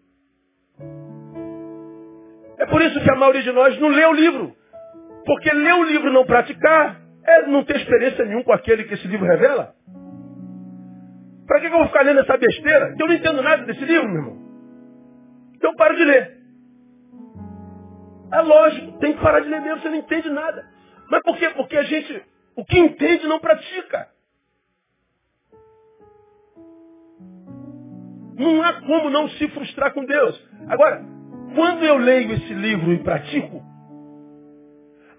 [2.59, 4.57] É por isso que a maioria de nós não lê o livro.
[5.25, 8.95] Porque ler o livro e não praticar é não ter experiência nenhuma com aquele que
[8.95, 9.75] esse livro revela.
[11.47, 12.95] Para que, eu vou ficar lendo essa besteira?
[12.99, 14.39] Eu não entendo nada desse livro, meu irmão.
[15.57, 16.36] Então paro de ler.
[18.33, 20.65] É lógico, tem que parar de ler mesmo, você não entende nada.
[21.11, 21.51] Mas por quê?
[21.51, 22.23] Porque a gente,
[22.57, 24.09] o que entende, não pratica.
[28.39, 30.49] Não há como não se frustrar com Deus.
[30.69, 31.03] Agora,
[31.55, 33.63] quando eu leio esse livro e pratico,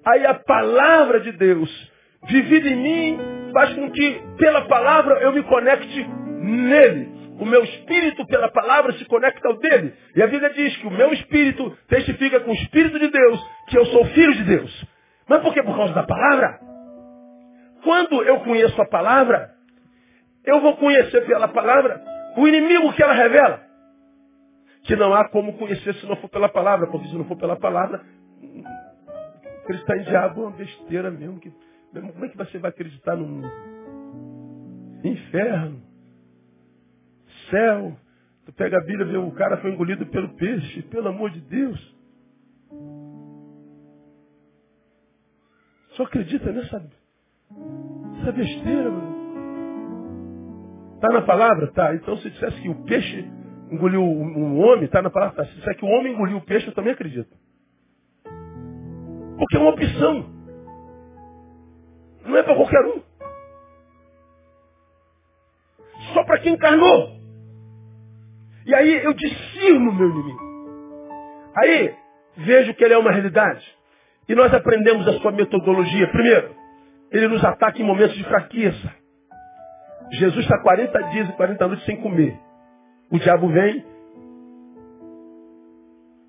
[0.06, 1.92] aí a palavra de Deus,
[2.28, 3.20] vivida em mim,
[3.54, 7.17] faz com que, pela palavra, eu me conecte nele.
[7.40, 9.94] O meu espírito, pela palavra, se conecta ao dele.
[10.16, 13.78] E a Bíblia diz que o meu espírito testifica com o Espírito de Deus que
[13.78, 14.86] eu sou filho de Deus.
[15.30, 15.62] Mas por que?
[15.62, 16.60] Por causa da palavra.
[17.84, 19.52] Quando eu conheço a palavra,
[20.44, 22.02] eu vou conhecer pela palavra
[22.38, 23.62] o inimigo que ela revela.
[24.84, 27.56] Que não há como conhecer se não for pela palavra, porque se não for pela
[27.56, 28.02] palavra,
[29.62, 31.40] acreditar em diabo é uma besteira mesmo.
[31.40, 31.52] Que,
[31.94, 33.44] como é que você vai acreditar no
[35.04, 35.87] inferno?
[37.50, 37.98] Céu?
[38.46, 41.42] Tu pega a Bíblia e vê o cara foi engolido pelo peixe, pelo amor de
[41.42, 41.98] Deus.
[45.92, 46.80] Só acredita nessa,
[48.14, 49.18] nessa besteira, mano.
[50.96, 51.72] Está na palavra?
[51.74, 51.94] Tá.
[51.96, 53.30] Então se dissesse que o peixe
[53.72, 55.36] engoliu um homem, está na palavra?
[55.36, 55.46] Tá.
[55.46, 57.36] Se disser que o homem engoliu o peixe, eu também acredito.
[59.38, 60.38] Porque é uma opção.
[62.26, 63.02] Não é para qualquer um.
[66.14, 67.17] Só para quem encarnou.
[68.68, 70.40] E aí eu discerno meu inimigo.
[71.56, 71.96] Aí
[72.36, 73.66] vejo que ele é uma realidade.
[74.28, 76.08] E nós aprendemos a sua metodologia.
[76.10, 76.54] Primeiro,
[77.10, 78.94] ele nos ataca em momentos de fraqueza.
[80.12, 82.38] Jesus está 40 dias e 40 noites sem comer.
[83.10, 83.86] O diabo vem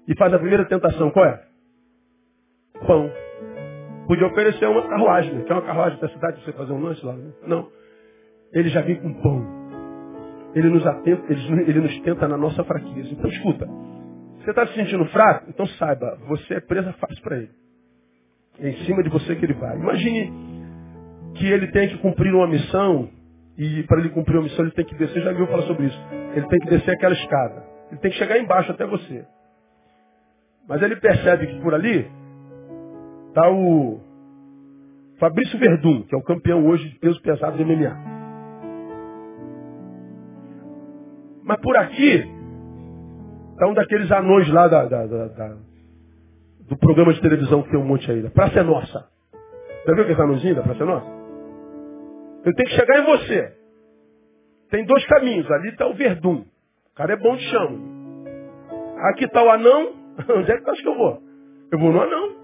[0.06, 1.10] e faz a primeira tentação.
[1.10, 1.42] Qual é?
[2.86, 3.10] Pão.
[4.06, 5.34] Podia oferecer uma carruagem.
[5.34, 5.44] Né?
[5.44, 7.14] Quer uma carruagem da cidade para você fazer um lanche lá?
[7.14, 7.32] Né?
[7.48, 7.68] Não.
[8.52, 9.57] Ele já vem com pão.
[10.54, 13.08] Ele nos, atenta, ele, nos tenta na nossa fraqueza.
[13.12, 13.66] Então escuta.
[14.38, 15.46] Você está se sentindo fraco?
[15.48, 17.50] Então saiba, você é presa fácil para ele.
[18.60, 19.76] É em cima de você que ele vai.
[19.76, 20.32] Imagine
[21.34, 23.10] que ele tem que cumprir uma missão
[23.56, 25.22] e para ele cumprir uma missão ele tem que descer.
[25.22, 26.00] Já viu falar sobre isso?
[26.34, 27.64] Ele tem que descer aquela escada.
[27.90, 29.24] Ele tem que chegar embaixo até você.
[30.68, 32.10] Mas ele percebe que por ali
[33.28, 34.00] está o
[35.18, 38.17] Fabrício Verdun, que é o campeão hoje de peso pesado de MMA.
[41.48, 42.28] Mas por aqui
[43.52, 45.56] está um daqueles anões lá da, da, da,
[46.68, 48.20] do programa de televisão que tem um monte aí.
[48.20, 49.08] Da Praça é Nossa.
[49.86, 51.06] Já viu aquele anãozinho da Praça é Nossa?
[52.44, 53.56] Eu tenho que chegar em você.
[54.70, 55.50] Tem dois caminhos.
[55.50, 56.44] Ali está o Verdun.
[56.92, 57.78] O cara é bom de chão.
[59.10, 59.94] Aqui está o anão.
[60.28, 61.22] Onde é que tu acha que eu vou?
[61.72, 62.36] Eu vou no anão.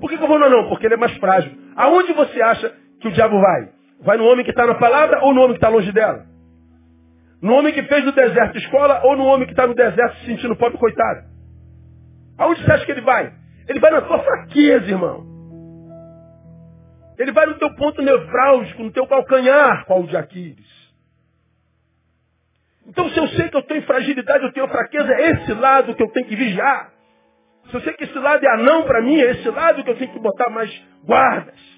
[0.00, 0.68] Por que, que eu vou no anão?
[0.68, 1.52] Porque ele é mais frágil.
[1.76, 3.81] Aonde você acha que o diabo vai?
[4.02, 6.26] Vai no homem que está na palavra ou no homem que está longe dela?
[7.40, 10.26] No homem que fez do deserto escola ou no homem que está no deserto se
[10.26, 11.26] sentindo pobre coitado?
[12.38, 13.32] Aonde você acha que ele vai?
[13.68, 15.26] Ele vai na tua fraqueza, irmão.
[17.18, 20.82] Ele vai no teu ponto nevrálgico, no teu calcanhar, qual o de Aquiles.
[22.86, 26.02] Então, se eu sei que eu tenho fragilidade, eu tenho fraqueza, é esse lado que
[26.02, 26.92] eu tenho que vigiar.
[27.70, 29.96] Se eu sei que esse lado é anão para mim, é esse lado que eu
[29.96, 30.70] tenho que botar mais
[31.04, 31.71] guardas.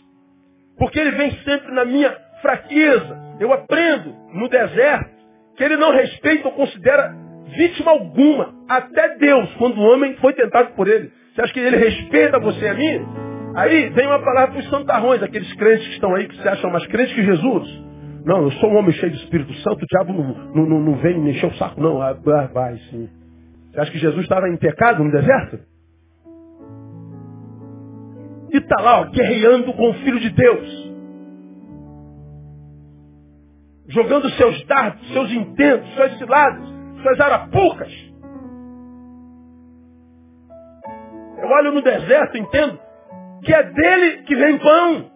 [0.78, 3.18] Porque ele vem sempre na minha fraqueza.
[3.40, 5.10] Eu aprendo no deserto
[5.56, 7.14] que ele não respeita ou considera
[7.56, 8.54] vítima alguma.
[8.68, 11.10] Até Deus, quando o homem foi tentado por ele.
[11.34, 13.06] Você acha que ele respeita você e a mim?
[13.56, 16.70] Aí vem uma palavra para os santarrões, aqueles crentes que estão aí, que se acham
[16.70, 17.84] mais crentes que Jesus.
[18.24, 21.18] Não, eu sou um homem cheio de Espírito Santo, o diabo não, não, não, vem
[21.20, 22.00] me encher o saco, não.
[22.00, 22.14] Ah,
[22.52, 23.08] vai sim.
[23.70, 25.60] Você acha que Jesus estava em pecado no deserto?
[28.54, 30.94] E está lá, ó, guerreando com o Filho de Deus.
[33.88, 36.64] Jogando seus dardos, seus intentos, suas ciladas,
[37.02, 37.92] suas arapucas.
[41.42, 42.78] Eu olho no deserto, entendo
[43.42, 45.10] que é dele que vem pão,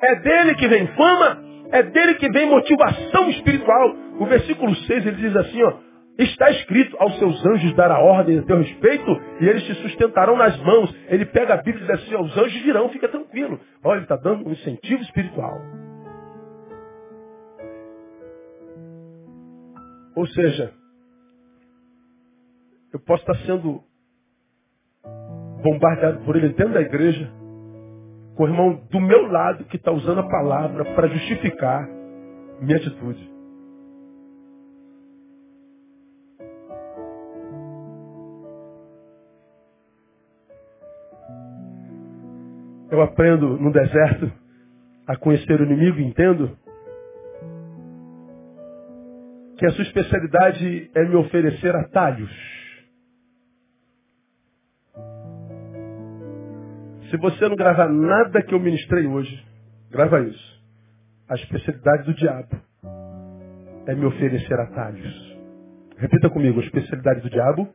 [0.00, 1.42] é dele que vem fama,
[1.72, 3.96] é dele que vem motivação espiritual.
[4.20, 5.72] O versículo 6 ele diz assim, ó,
[6.20, 9.10] Está escrito, aos seus anjos dará ordem a teu respeito
[9.40, 10.94] e eles te sustentarão nas mãos.
[11.08, 13.58] Ele pega a Bíblia e diz assim, os anjos virão, fica tranquilo.
[13.82, 15.58] Olha, ele está dando um incentivo espiritual.
[20.14, 20.74] Ou seja,
[22.92, 23.82] eu posso estar sendo
[25.62, 27.32] bombardeado por ele dentro da igreja,
[28.36, 31.88] com o irmão do meu lado que está usando a palavra para justificar
[32.60, 33.39] minha atitude.
[42.90, 44.32] Eu aprendo no deserto
[45.06, 46.58] a conhecer o inimigo e entendo
[49.58, 52.30] que a sua especialidade é me oferecer atalhos.
[57.10, 59.44] Se você não gravar nada que eu ministrei hoje,
[59.90, 60.60] grava isso.
[61.28, 62.60] A especialidade do diabo
[63.86, 65.38] é me oferecer atalhos.
[65.96, 67.68] Repita comigo, a especialidade do diabo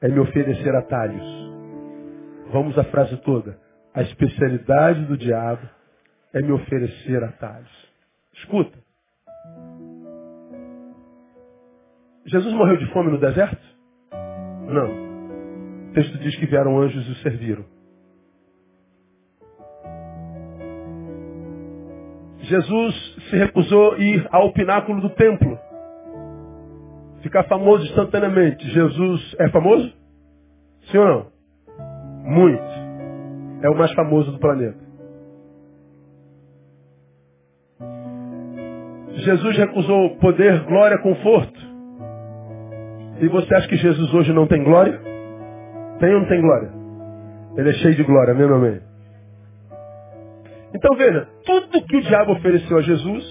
[0.00, 1.43] é me oferecer atalhos.
[2.52, 3.58] Vamos à frase toda.
[3.94, 5.68] A especialidade do diabo
[6.32, 7.70] é me oferecer atalhos.
[8.34, 8.78] Escuta.
[12.26, 13.62] Jesus morreu de fome no deserto?
[14.66, 15.90] Não.
[15.90, 17.64] O texto diz que vieram anjos e o serviram.
[22.38, 25.58] Jesus se recusou a ir ao pináculo do templo.
[27.22, 28.68] Ficar famoso instantaneamente.
[28.68, 29.92] Jesus é famoso?
[30.90, 31.33] Sim ou não?
[32.24, 32.64] Muito.
[33.62, 34.82] É o mais famoso do planeta.
[39.24, 41.60] Jesus recusou poder, glória, conforto.
[43.20, 45.00] E você acha que Jesus hoje não tem glória?
[46.00, 46.72] Tem ou não tem glória?
[47.56, 48.80] Ele é cheio de glória, meu amém?
[50.74, 53.24] Então veja, tudo que o diabo ofereceu a Jesus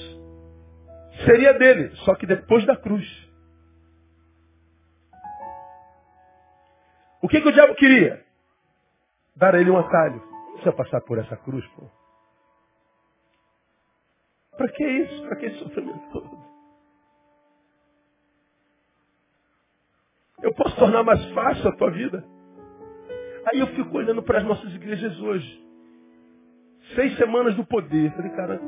[1.26, 3.06] seria dele, só que depois da cruz.
[7.22, 8.23] O que, que o diabo queria?
[9.36, 10.22] Dar a ele um atalho.
[10.22, 11.90] Não precisa passar por essa cruz, pô.
[14.58, 15.24] Para que isso?
[15.24, 16.44] Para que esse sofrimento todo?
[20.42, 22.24] Eu posso tornar mais fácil a tua vida.
[23.48, 25.64] Aí eu fico olhando para as nossas igrejas hoje.
[26.96, 28.12] Seis semanas do poder.
[28.14, 28.62] Falei, cara,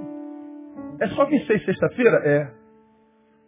[0.99, 2.18] é só vir seis sexta-feira?
[2.26, 2.53] É.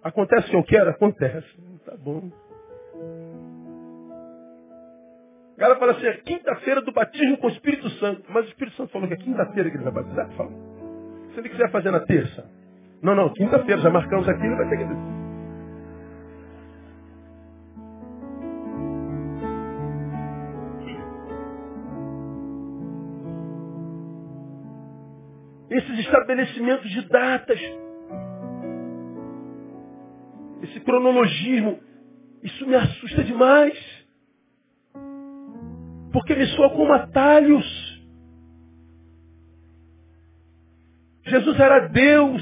[0.03, 0.89] Acontece o que eu quero?
[0.91, 1.80] Acontece.
[1.86, 2.30] Tá bom.
[5.58, 8.24] O cara fala assim, é quinta-feira do batismo com o Espírito Santo.
[8.30, 10.30] Mas o Espírito Santo falou que é quinta-feira que ele vai batizar?
[10.34, 10.51] Fala.
[11.34, 12.47] Se ele quiser fazer na terça.
[13.01, 14.84] Não, não, quinta-feira, já marcamos aqui, ele vai ter que...
[25.70, 27.60] Esses estabelecimentos de datas,
[30.62, 31.80] esse cronologismo,
[32.43, 33.78] isso me assusta demais.
[36.18, 37.63] Porque ele soa como atalhos.
[41.28, 42.41] Jesus era Deus,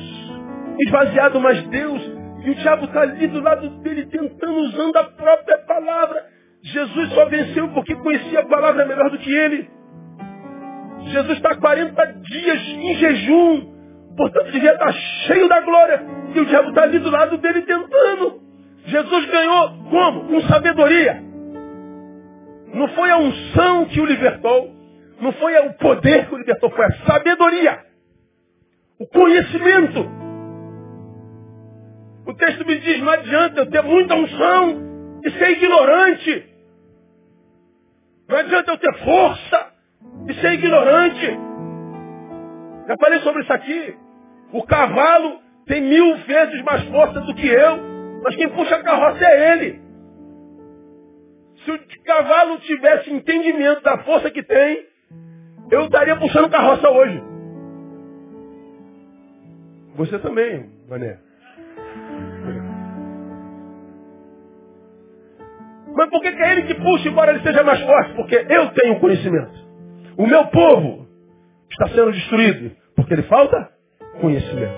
[0.79, 2.01] esvaziado, mas Deus.
[2.45, 6.25] E o diabo está ali do lado dele, tentando, usando a própria palavra.
[6.61, 9.69] Jesus só venceu porque conhecia a palavra melhor do que ele.
[11.07, 13.73] Jesus está 40 dias em jejum,
[14.15, 14.93] portanto devia estar
[15.27, 16.01] cheio da glória.
[16.33, 18.41] E o diabo está ali do lado dele tentando.
[18.85, 20.29] Jesus ganhou como?
[20.29, 21.24] Com sabedoria.
[22.73, 24.73] Não foi a unção que o libertou.
[25.21, 26.69] Não foi o poder que o libertou.
[26.71, 27.79] Foi a sabedoria.
[28.99, 30.09] O conhecimento.
[32.25, 36.49] O texto me diz, não adianta eu ter muita unção e ser ignorante.
[38.27, 39.71] Não adianta eu ter força
[40.27, 41.39] e ser ignorante.
[42.87, 43.95] Já falei sobre isso aqui.
[44.53, 47.77] O cavalo tem mil vezes mais força do que eu,
[48.23, 49.84] mas quem puxa a carroça é ele.
[51.65, 54.85] Se o cavalo tivesse entendimento da força que tem,
[55.71, 57.21] eu estaria puxando carroça hoje.
[59.95, 61.17] Você também, Mané.
[65.95, 68.13] Mas por que, que é ele que puxa, embora ele seja mais forte?
[68.15, 69.53] Porque eu tenho conhecimento.
[70.17, 71.07] O meu povo
[71.71, 72.75] está sendo destruído.
[72.95, 73.69] Porque ele falta
[74.19, 74.73] conhecimento.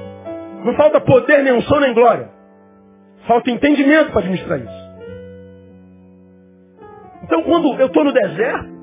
[0.63, 2.29] Não falta poder, nem unção, nem glória.
[3.27, 4.76] Falta entendimento para administrar isso.
[7.27, 8.77] Então quando eu estou no deserto,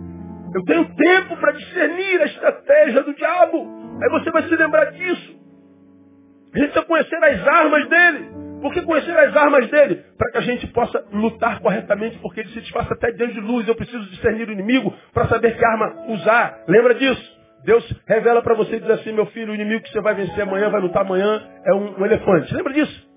[0.54, 3.66] eu tenho tempo para discernir a estratégia do diabo.
[4.00, 5.42] Aí você vai se lembrar disso.
[6.54, 8.28] A gente precisa conhecer as armas dele.
[8.62, 10.04] Por que conhecer as armas dele?
[10.16, 13.66] Para que a gente possa lutar corretamente, porque ele se disfarça até diante de luz.
[13.66, 16.62] Eu preciso discernir o inimigo para saber que arma usar.
[16.68, 17.34] Lembra disso?
[17.64, 20.42] Deus revela para você e diz assim, meu filho, o inimigo que você vai vencer
[20.42, 22.54] amanhã, vai lutar amanhã, é um, um elefante.
[22.54, 23.08] Lembra disso?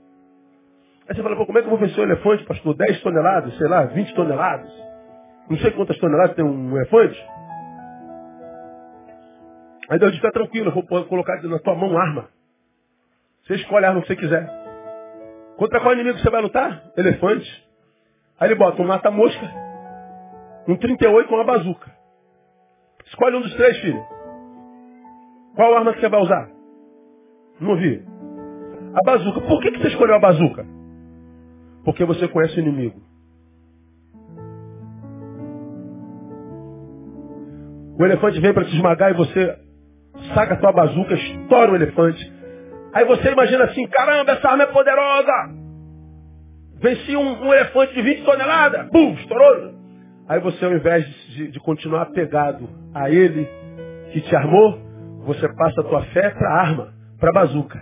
[1.07, 2.73] Aí você fala, como é que eu vou vencer um elefante, pastor?
[2.75, 4.86] 10 toneladas, sei lá, 20 toneladas.
[5.49, 7.17] Não sei quantas toneladas tem um elefante.
[9.89, 12.29] Aí Deus diz, fica tranquilo, eu vou colocar na tua mão arma.
[13.43, 14.49] Você escolhe a arma que você quiser.
[15.57, 16.91] Contra qual inimigo você vai lutar?
[16.97, 17.67] Elefante.
[18.39, 19.49] Aí ele bota um mata-mosca,
[20.67, 21.91] um 38 com uma bazuca.
[23.05, 24.05] Escolhe um dos três, filho.
[25.55, 26.49] Qual arma que você vai usar?
[27.59, 28.05] Não vi.
[28.93, 29.41] A bazuca.
[29.41, 30.65] Por que, que você escolheu a bazuca?
[31.85, 33.01] Porque você conhece o inimigo.
[37.99, 39.57] O elefante vem para te esmagar e você
[40.33, 42.33] saca a tua bazuca, estoura o elefante.
[42.93, 45.31] Aí você imagina assim, caramba, essa arma é poderosa.
[46.79, 48.89] Venci um, um elefante de 20 toneladas.
[48.91, 49.73] Bum, estourou.
[50.29, 53.47] Aí você, ao invés de, de continuar apegado a ele
[54.11, 54.77] que te armou,
[55.25, 57.81] você passa a tua fé para a arma, para a bazuca.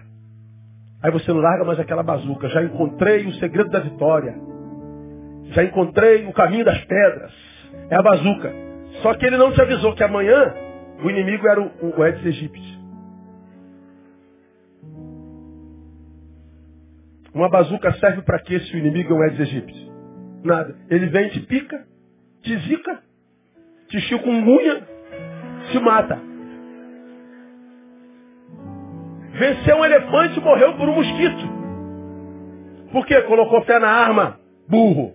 [1.03, 2.47] Aí você não larga mais aquela bazuca.
[2.49, 4.33] Já encontrei o segredo da vitória.
[5.51, 7.31] Já encontrei o caminho das pedras.
[7.89, 8.64] É a bazuca.
[9.05, 10.51] Só que ele não te avisou que amanhã
[11.03, 12.79] o inimigo era o, o Aedes aegypti.
[17.31, 19.91] Uma bazuca serve para quê se o inimigo é o Aedes aegypti?
[20.43, 20.75] Nada.
[20.89, 21.85] Ele vem, te pica,
[22.41, 22.99] te zica,
[23.89, 24.81] te chikungunya,
[25.71, 26.19] te mata.
[29.33, 31.47] Venceu um elefante e morreu por um mosquito.
[32.91, 33.21] Por quê?
[33.21, 34.39] Colocou fé na arma.
[34.67, 35.13] Burro.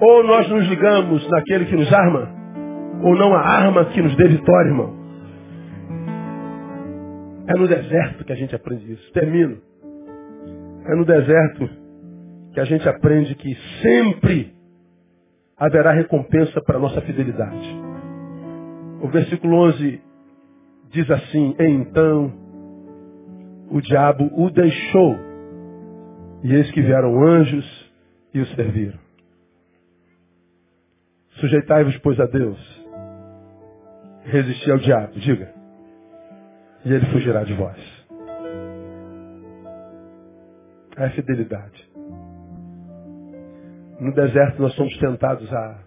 [0.00, 2.28] Ou nós nos ligamos naquele que nos arma,
[3.02, 5.04] ou não a arma que nos dê vitória, irmão.
[7.46, 9.12] É no deserto que a gente aprende isso.
[9.12, 9.58] Termino.
[10.86, 11.68] É no deserto
[12.52, 14.54] que a gente aprende que sempre
[15.56, 17.76] haverá recompensa para a nossa fidelidade.
[19.02, 20.00] O versículo 11
[20.90, 22.32] diz assim: Então
[23.70, 25.16] o diabo o deixou.
[26.42, 27.92] E eis que vieram anjos
[28.32, 29.03] e o serviram.
[31.40, 32.84] Sujeitai-vos, pois, a Deus.
[34.24, 35.52] Resisti ao diabo, diga.
[36.84, 37.78] E ele fugirá de vós.
[40.96, 41.90] É a fidelidade.
[44.00, 45.84] No deserto nós somos tentados a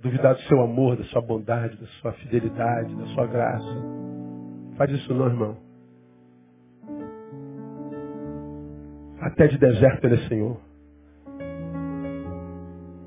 [0.00, 3.82] duvidar do seu amor, da sua bondade, da sua fidelidade, da sua graça.
[4.76, 5.56] Faz isso não, irmão.
[9.20, 10.65] Até de deserto ele é Senhor.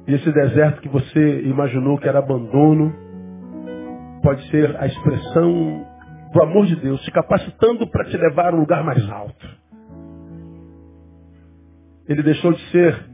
[0.10, 2.92] E esse deserto que você imaginou que era abandono,
[4.24, 5.86] pode ser a expressão
[6.34, 9.48] do amor de Deus, te capacitando para te levar a um lugar mais alto.
[12.08, 13.06] Ele deixou de ser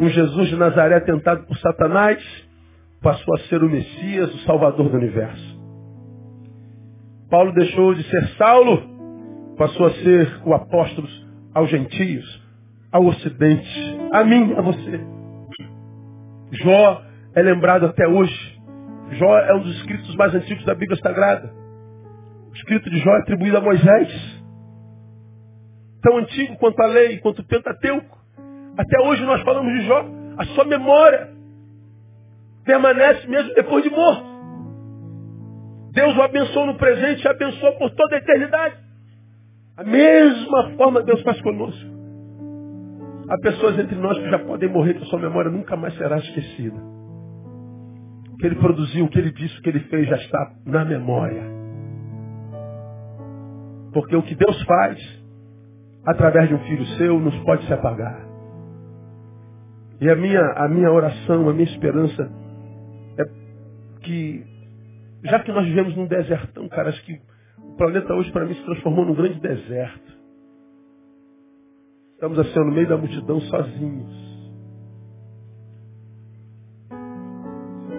[0.00, 2.20] um Jesus de Nazaré tentado por Satanás,
[3.00, 5.62] passou a ser o Messias, o Salvador do universo.
[7.30, 8.82] Paulo deixou de ser Saulo,
[9.56, 11.06] passou a ser o apóstolo
[11.54, 12.42] aos gentios,
[12.90, 15.23] ao ocidente, a mim, a você.
[16.54, 17.02] Jó
[17.34, 18.60] é lembrado até hoje.
[19.12, 21.52] Jó é um dos escritos mais antigos da Bíblia Sagrada.
[22.50, 24.42] O escrito de Jó é atribuído a Moisés.
[26.02, 28.18] Tão antigo quanto a lei, quanto o Pentateuco.
[28.76, 30.04] Até hoje nós falamos de Jó.
[30.38, 31.30] A sua memória
[32.64, 34.34] permanece mesmo depois de morto.
[35.92, 38.76] Deus o abençoou no presente e abençoou por toda a eternidade.
[39.76, 41.93] A mesma forma Deus faz conosco.
[43.28, 46.76] Há pessoas entre nós que já podem morrer, que sua memória nunca mais será esquecida.
[48.32, 50.84] O que ele produziu, o que ele disse, o que ele fez já está na
[50.84, 51.42] memória.
[53.92, 54.98] Porque o que Deus faz,
[56.06, 58.24] através de um filho seu, nos pode se apagar.
[60.00, 62.30] E a minha, a minha oração, a minha esperança
[63.18, 63.24] é
[64.00, 64.44] que,
[65.24, 67.18] já que nós vivemos num desertão, cara, acho que
[67.58, 70.13] o planeta hoje, para mim, se transformou num grande deserto.
[72.14, 74.24] Estamos assim, no meio da multidão, sozinhos.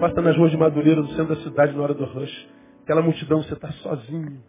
[0.00, 2.48] Passa nas ruas de Madureira, no centro da cidade, na hora do rush.
[2.82, 4.42] Aquela multidão, você está sozinho.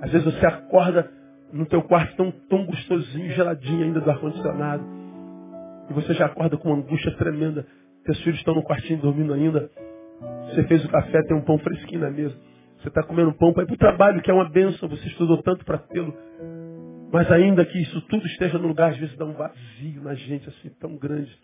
[0.00, 1.10] Às vezes você acorda
[1.52, 4.84] no teu quarto tão, tão gostosinho, geladinho ainda do ar-condicionado.
[5.90, 7.66] E você já acorda com uma angústia tremenda.
[8.04, 9.70] Teus filhos estão no quartinho dormindo ainda.
[10.50, 12.34] Você fez o café, tem um pão fresquinho na mesa.
[12.78, 14.88] Você está comendo pão para ir para o trabalho, que é uma benção.
[14.88, 16.14] Você estudou tanto para tê-lo.
[17.12, 20.48] Mas ainda que isso tudo esteja no lugar, às vezes dá um vazio na gente
[20.48, 21.36] assim tão grande.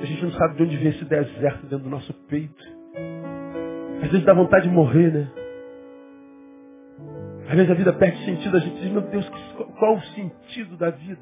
[0.00, 2.64] A gente não sabe de onde vem esse deserto dentro do nosso peito.
[4.02, 5.30] Às vezes dá vontade de morrer, né?
[7.48, 9.28] Às vezes a vida perde sentido, a gente diz, meu Deus,
[9.78, 11.20] qual o sentido da vida?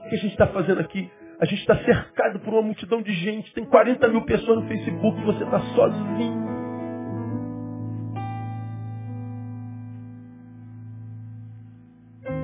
[0.00, 1.10] O que a gente está fazendo aqui?
[1.42, 5.20] A gente está cercado por uma multidão de gente, tem 40 mil pessoas no Facebook,
[5.24, 6.46] você está sozinho.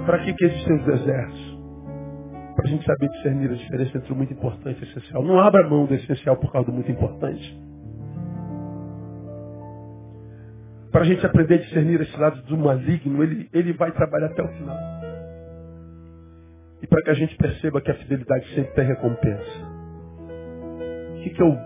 [0.04, 1.58] Para que, que existem os?
[2.56, 5.22] Para a gente saber discernir a diferença entre o muito importante e o essencial.
[5.22, 7.56] Não abra mão do essencial por causa do muito importante.
[10.90, 14.42] Para a gente aprender a discernir esse lado do maligno, ele, ele vai trabalhar até
[14.42, 14.97] o final.
[16.88, 19.78] Para que a gente perceba que a fidelidade sempre tem recompensa.
[21.16, 21.56] O que, que eu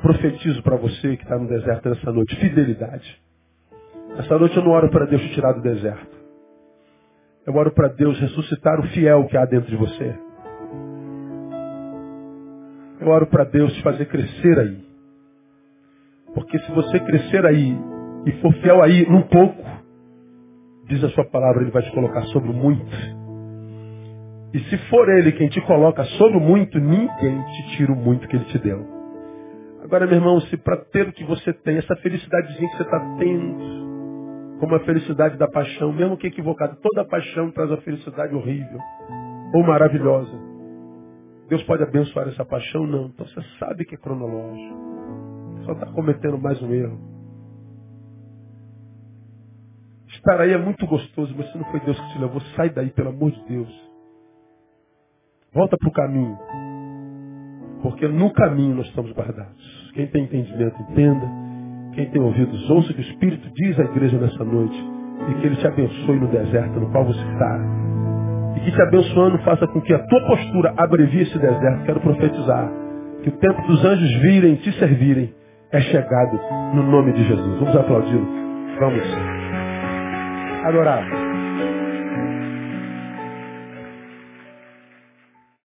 [0.00, 2.36] profetizo para você que está no deserto nessa noite?
[2.36, 3.20] Fidelidade.
[4.18, 6.18] Essa noite eu não oro para Deus te tirar do deserto.
[7.46, 10.14] Eu oro para Deus ressuscitar o fiel que há dentro de você.
[13.00, 14.84] Eu oro para Deus te fazer crescer aí.
[16.34, 17.76] Porque se você crescer aí
[18.26, 19.64] e for fiel aí num pouco,
[20.86, 23.19] diz a sua palavra, ele vai te colocar sobre muito.
[24.52, 28.26] E se for ele quem te coloca sobre o muito, ninguém te tira o muito
[28.26, 28.84] que ele te deu.
[29.82, 32.98] Agora, meu irmão, se para ter o que você tem, essa felicidadezinha que você está
[33.18, 36.76] tendo, como a felicidade da paixão, mesmo que equivocada.
[36.82, 38.78] Toda paixão traz uma felicidade horrível
[39.54, 40.38] ou maravilhosa.
[41.48, 42.86] Deus pode abençoar essa paixão?
[42.86, 43.06] Não.
[43.06, 44.78] Então você sabe que é cronológico.
[45.64, 46.98] Só está cometendo mais um erro.
[50.08, 52.90] Estar aí é muito gostoso, mas se não foi Deus que te levou, sai daí,
[52.90, 53.89] pelo amor de Deus.
[55.52, 56.38] Volta para o caminho.
[57.82, 59.90] Porque no caminho nós estamos guardados.
[59.94, 61.26] Quem tem entendimento, entenda.
[61.94, 64.78] Quem tem ouvidos, ouça o que o Espírito diz à igreja nessa noite.
[65.28, 67.58] E que Ele te abençoe no deserto no qual você está.
[68.56, 71.84] E que te abençoando faça com que a tua postura abrevie esse deserto.
[71.84, 72.70] Quero profetizar.
[73.22, 75.34] Que o tempo dos anjos virem te servirem
[75.72, 76.40] é chegado
[76.74, 77.58] no nome de Jesus.
[77.58, 78.26] Vamos aplaudi-lo.
[78.78, 79.04] Vamos
[80.64, 81.29] adorar.